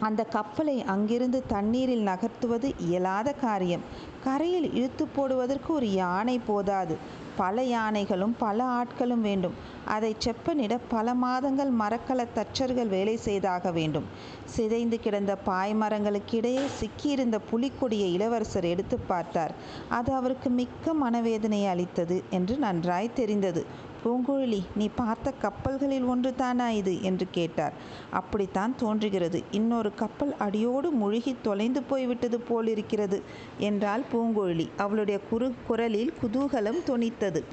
அந்த 0.00 0.24
கப்பலை 0.24 0.82
அங்கிருந்து 0.82 1.42
தண்ணீரில் 1.46 2.06
நகர்த்துவது 2.06 2.72
இயலாத 2.78 3.32
காரியம். 3.32 3.80
கரையில் 4.24 4.74
இழுத்து 4.74 5.06
போடுவதற்கு 5.06 5.74
ஒரு 5.74 5.92
யானை 5.92 6.40
போதாது. 6.46 6.96
பல 7.40 7.62
யானைகளும் 7.68 8.34
பல 8.38 8.58
ஆட்களும் 8.78 9.24
வேண்டும். 9.28 9.56
அதை 9.86 10.10
செப்பனிட 10.24 10.74
பல 10.88 11.14
மாதங்கள் 11.24 11.72
மரக்கல 11.74 12.26
தச்சர்கள் 12.34 12.88
வேலை 12.88 13.16
செய்தாக 13.26 13.70
வேண்டும். 13.70 14.06
சிதைந்து 14.54 14.98
கிடந்த 15.00 15.32
பாய்மரங்களுக்கிடையே 15.46 16.64
சிக்கியிருந்த 16.80 17.38
புலிக்கொடியை 17.50 18.08
இளவரசர் 18.16 18.64
எடுத்து 18.64 18.98
பார்த்தார். 19.06 19.54
அது 19.90 20.10
அவருக்கு 20.12 20.50
மிக்க 20.50 20.94
மனவேதனை 20.94 21.62
அளித்தது 21.66 22.18
என்று 22.30 22.56
நன்றாய் 22.56 23.16
தெரிந்தது. 23.16 23.62
பூங்குழலி 24.04 24.62
நீ 24.76 24.88
பார்த்த 24.88 25.32
கப்பல்களில் 25.32 26.04
ஒன்று 26.04 26.34
தானா 26.34 26.70
இது? 26.70 27.02
என்று 27.02 27.26
கேட்டார். 27.30 27.72
அப்படித்தான் 28.10 28.76
தோன்றுகிறது. 28.76 29.42
இன்னொரு 29.50 29.94
கப்பல் 29.94 30.34
அடியோடு 30.38 30.90
முழுகி 30.90 31.36
தொலைந்து 31.42 31.82
போய்விட்டது 31.82 32.40
போலிருக்கிறது 32.40 33.22
என்றாள் 33.58 34.02
பூங்குழலி. 34.12 34.68
அவளுடைய 34.76 35.20
குறு 35.30 35.54
குரலில் 35.66 36.12
குதூகலம் 36.22 36.82
தொனித்தது. 36.86 37.44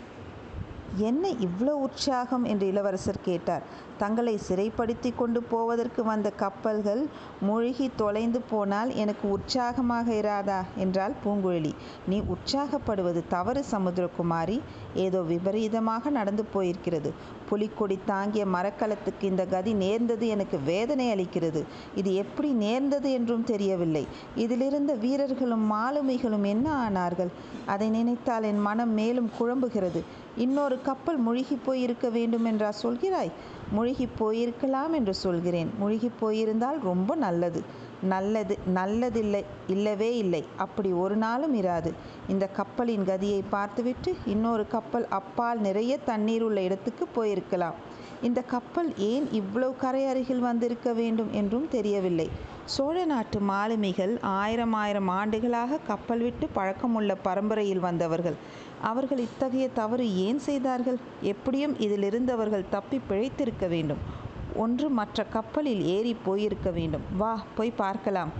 என்ன 1.00 1.28
இவ்வளோ 1.28 1.70
உற்சாகம் 1.70 2.44
என்று 2.44 2.68
இளவரசர் 2.68 3.22
கேட்டார். 3.22 3.62
தங்களை 3.98 4.40
சிறைப்படுத்தி 4.50 5.16
கொண்டு 5.16 5.44
போவதற்கு 5.44 6.04
வந்த 6.04 6.30
கப்பல்கள் 6.30 7.08
மூழ்கி 7.42 7.92
தொலைந்து 7.96 8.42
போனால் 8.42 8.96
எனக்கு 8.96 9.32
உற்சாகமாக 9.32 10.14
இராதா? 10.14 10.64
என்றாள் 10.78 11.14
பூங்குழலி. 11.26 11.76
நீ 12.08 12.22
உற்சாகப்படுவது 12.22 13.24
தவறு 13.28 13.64
சமுத்திரகுமாரி. 13.72 14.62
ஏதோ 14.94 15.22
விபரீதமாக 15.22 16.10
நடந்து 16.10 16.46
போயிருக்கிறது. 16.54 17.12
புலிக்கொடி 17.50 18.00
தாங்கிய 18.06 18.46
மரக்கலத்துக்கு 18.46 19.22
இந்த 19.22 19.46
கதி 19.46 19.74
நேர்ந்தது 19.74 20.28
எனக்கு 20.28 20.60
வேதனை 20.60 21.14
அளிக்கிறது. 21.14 21.64
இது 21.96 22.16
எப்படி 22.16 22.52
நேர்ந்தது 22.52 23.12
என்றும் 23.12 23.44
தெரியவில்லை. 23.44 24.08
இதிலிருந்த 24.36 24.94
வீரர்களும் 24.94 25.72
மாலுமிகளும் 25.72 26.44
என்ன 26.44 26.90
ஆனார்கள்? 26.90 27.30
அதை 27.66 27.90
நினைத்தால் 27.90 28.44
என் 28.44 28.60
மனம் 28.60 28.94
மேலும் 28.94 29.32
குழம்புகிறது. 29.40 30.04
இன்னொரு 30.38 30.82
கப்பல் 30.82 31.17
முழுகி 31.17 31.56
போயிருக்க 31.65 32.10
வேண்டும் 32.10 32.45
என்றா 32.45 32.69
சொல்கிறாய்? 32.82 33.32
முழுகி 33.71 34.08
போயிருக்கலாம் 34.19 34.91
என்று 34.91 35.13
சொல்கிறேன். 35.13 35.69
முழுகி 35.78 36.10
போயிருந்தால் 36.19 36.80
ரொம்ப 36.80 37.15
நல்லது. 37.15 37.62
நல்லது 38.04 38.58
நல்லதில்லை 38.76 39.44
இல்லவே 39.68 40.18
இல்லை. 40.18 40.46
அப்படி 40.58 40.92
ஒரு 40.92 41.16
நாளும் 41.16 41.56
இராது. 41.62 41.94
இந்த 42.28 42.48
கப்பலின் 42.48 43.06
கதியை 43.06 43.42
பார்த்துவிட்டு 43.50 44.16
இன்னொரு 44.26 44.68
கப்பல் 44.68 45.08
அப்பால் 45.08 45.60
நிறைய 45.60 45.98
தண்ணீர் 45.98 46.42
உள்ள 46.42 46.62
இடத்துக்கு 46.62 47.08
போயிருக்கலாம். 47.16 47.74
இந்த 48.22 48.42
கப்பல் 48.42 48.98
ஏன் 48.98 49.32
இவ்வளவு 49.32 49.76
கரை 49.78 50.06
அருகில் 50.06 50.40
வந்திருக்க 50.40 50.94
வேண்டும் 50.94 51.32
என்றும் 51.32 51.68
தெரியவில்லை. 51.70 52.30
சோழ 52.66 53.06
நாட்டு 53.06 53.40
மாலுமிகள் 53.40 54.20
ஆயிரம் 54.22 54.74
ஆயிரம் 54.74 55.08
ஆண்டுகளாக 55.08 55.78
கப்பல் 55.88 56.20
விட்டு 56.20 56.50
பழக்கமுள்ள 56.56 57.16
பரம்பரையில் 57.22 57.80
வந்தவர்கள். 57.80 58.36
அவர்கள் 58.82 59.18
இத்தகைய 59.18 59.70
தவறு 59.70 60.16
ஏன் 60.16 60.40
செய்தார்கள்? 60.40 60.98
எப்படியும் 61.22 61.80
இதிலிருந்து 61.80 62.34
அவர்கள் 62.34 62.70
தப்பி 62.70 63.02
பிழைத்திருக்க 63.10 63.68
வேண்டும். 63.68 64.26
ஒன்று 64.58 64.89
மற்ற 64.89 65.24
கப்பலில் 65.24 65.84
ஏறி 65.86 66.13
போயிருக்க 66.26 66.70
வேண்டும். 66.72 67.06
வா 67.17 67.34
போய் 67.58 67.80
பார்க்கலாம். 67.84 68.32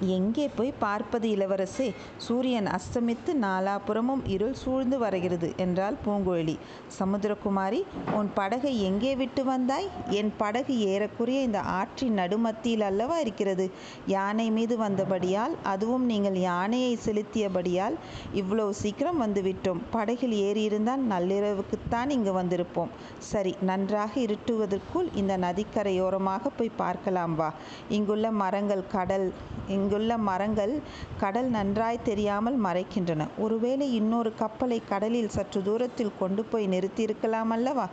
எங்கே 0.00 0.48
போய் 0.48 0.72
பார்ப்பது 0.78 1.28
இளவரசே? 1.28 1.94
சூரியன் 2.16 2.66
அஸ்தமித்து 2.66 3.32
நாலாபுறமும் 3.40 4.22
இருள் 4.26 4.52
சூழ்ந்து 4.52 4.98
வருகிறது 4.98 5.52
என்றாள் 5.56 5.96
பூங்குழலி. 6.06 6.58
சமுத்திரகுமாரி 6.98 7.82
உன் 8.12 8.30
படகை 8.34 8.82
எங்கே 8.82 9.16
விட்டு 9.16 9.44
வந்தாய்? 9.44 9.88
என் 10.10 10.32
படகு 10.36 10.78
ஏறக்குறைய 10.78 11.42
இந்த 11.42 11.60
ஆற்றின் 11.60 12.18
நடுமத்தியில் 12.18 12.80
அல்லவா 12.80 13.18
இருக்கிறது. 13.18 13.70
யானை 14.06 14.50
மீது 14.50 14.76
வந்தபடியால் 14.78 15.54
அதுவும் 15.62 16.04
நீங்கள் 16.04 16.34
யானையை 16.34 16.98
செலுத்தியபடியால் 17.04 17.96
இவ்வளவு 18.32 18.74
சீக்கிரம் 18.74 19.22
வந்துவிட்டோம். 19.22 19.82
படகில் 19.90 20.32
ஏறியிருந்தால் 20.32 21.04
நள்ளிரவுக்குத்தான் 21.10 22.08
இங்கு 22.08 22.42
வந்திருப்போம். 22.42 22.88
சரி 23.18 23.56
நன்றாக 23.60 24.20
இருட்டுவதற்குள் 24.20 25.08
இந்த 25.14 25.36
நதிக்கரையோரமாக 25.36 26.50
போய் 26.56 26.76
பார்க்கலாம் 26.76 27.34
வா. 27.34 27.52
இங்குள்ள 27.88 28.30
மரங்கள் 28.30 28.84
கடல் 28.92 29.32
இங்குள்ள 29.86 30.14
மரங்கள் 30.28 30.72
கடல் 31.20 31.48
நன்றாய் 31.56 31.98
தெரியாமல் 32.06 32.56
மறைக்கின்றன. 32.64 33.22
ஒருவேளை 33.44 33.86
இன்னொரு 33.98 34.30
கப்பலை 34.40 34.78
கடலில் 34.88 35.34
சற்று 35.34 35.60
தூரத்தில் 35.62 36.16
கொண்டு 36.20 36.42
போய் 36.44 36.66
நிறுத்தியிருக்கலாம் 36.72 37.52
அல்லவா 37.56 37.84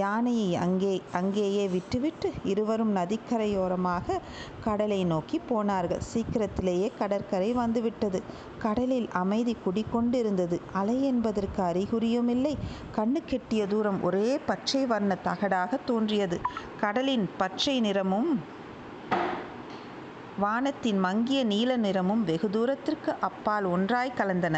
யானையை 0.00 0.48
அங்கே 0.64 0.92
அங்கேயே 1.20 1.64
விட்டுவிட்டு 1.74 2.30
இருவரும் 2.52 2.92
நதிக்கரையோரமாக 2.96 4.18
கடலை 4.66 5.00
நோக்கி 5.12 5.40
போனார்கள். 5.50 6.02
சீக்கிரத்திலேயே 6.12 6.88
கடற்கரை 7.00 7.50
வந்துவிட்டது. 7.60 8.20
கடலில் 8.64 9.08
அமைதி 9.22 9.56
குடிக்கொண்டிருந்தது 9.66 10.58
அலை 10.82 10.98
என்பதற்கு 11.12 11.62
அறிகுறியும் 11.70 12.32
இல்லை 12.36 12.54
கண்ணு 12.96 13.22
கெட்டிய 13.30 13.64
தூரம் 13.74 14.00
ஒரே 14.08 14.26
பச்சை 14.50 14.82
வர்ண 14.94 15.12
தகடாக 15.28 15.80
தோன்றியது. 15.90 16.38
கடலின் 16.84 17.28
பச்சை 17.42 17.78
நிறமும் 17.88 18.32
வானத்தின் 20.40 20.98
மங்கிய 20.98 21.44
நீல 21.44 21.76
நிறமும் 21.76 22.24
வெகு 22.24 22.50
தூரத்திற்கு 22.50 23.14
அப்பால் 23.20 23.64
ஒன்றாய் 23.64 24.16
கலந்தன. 24.18 24.56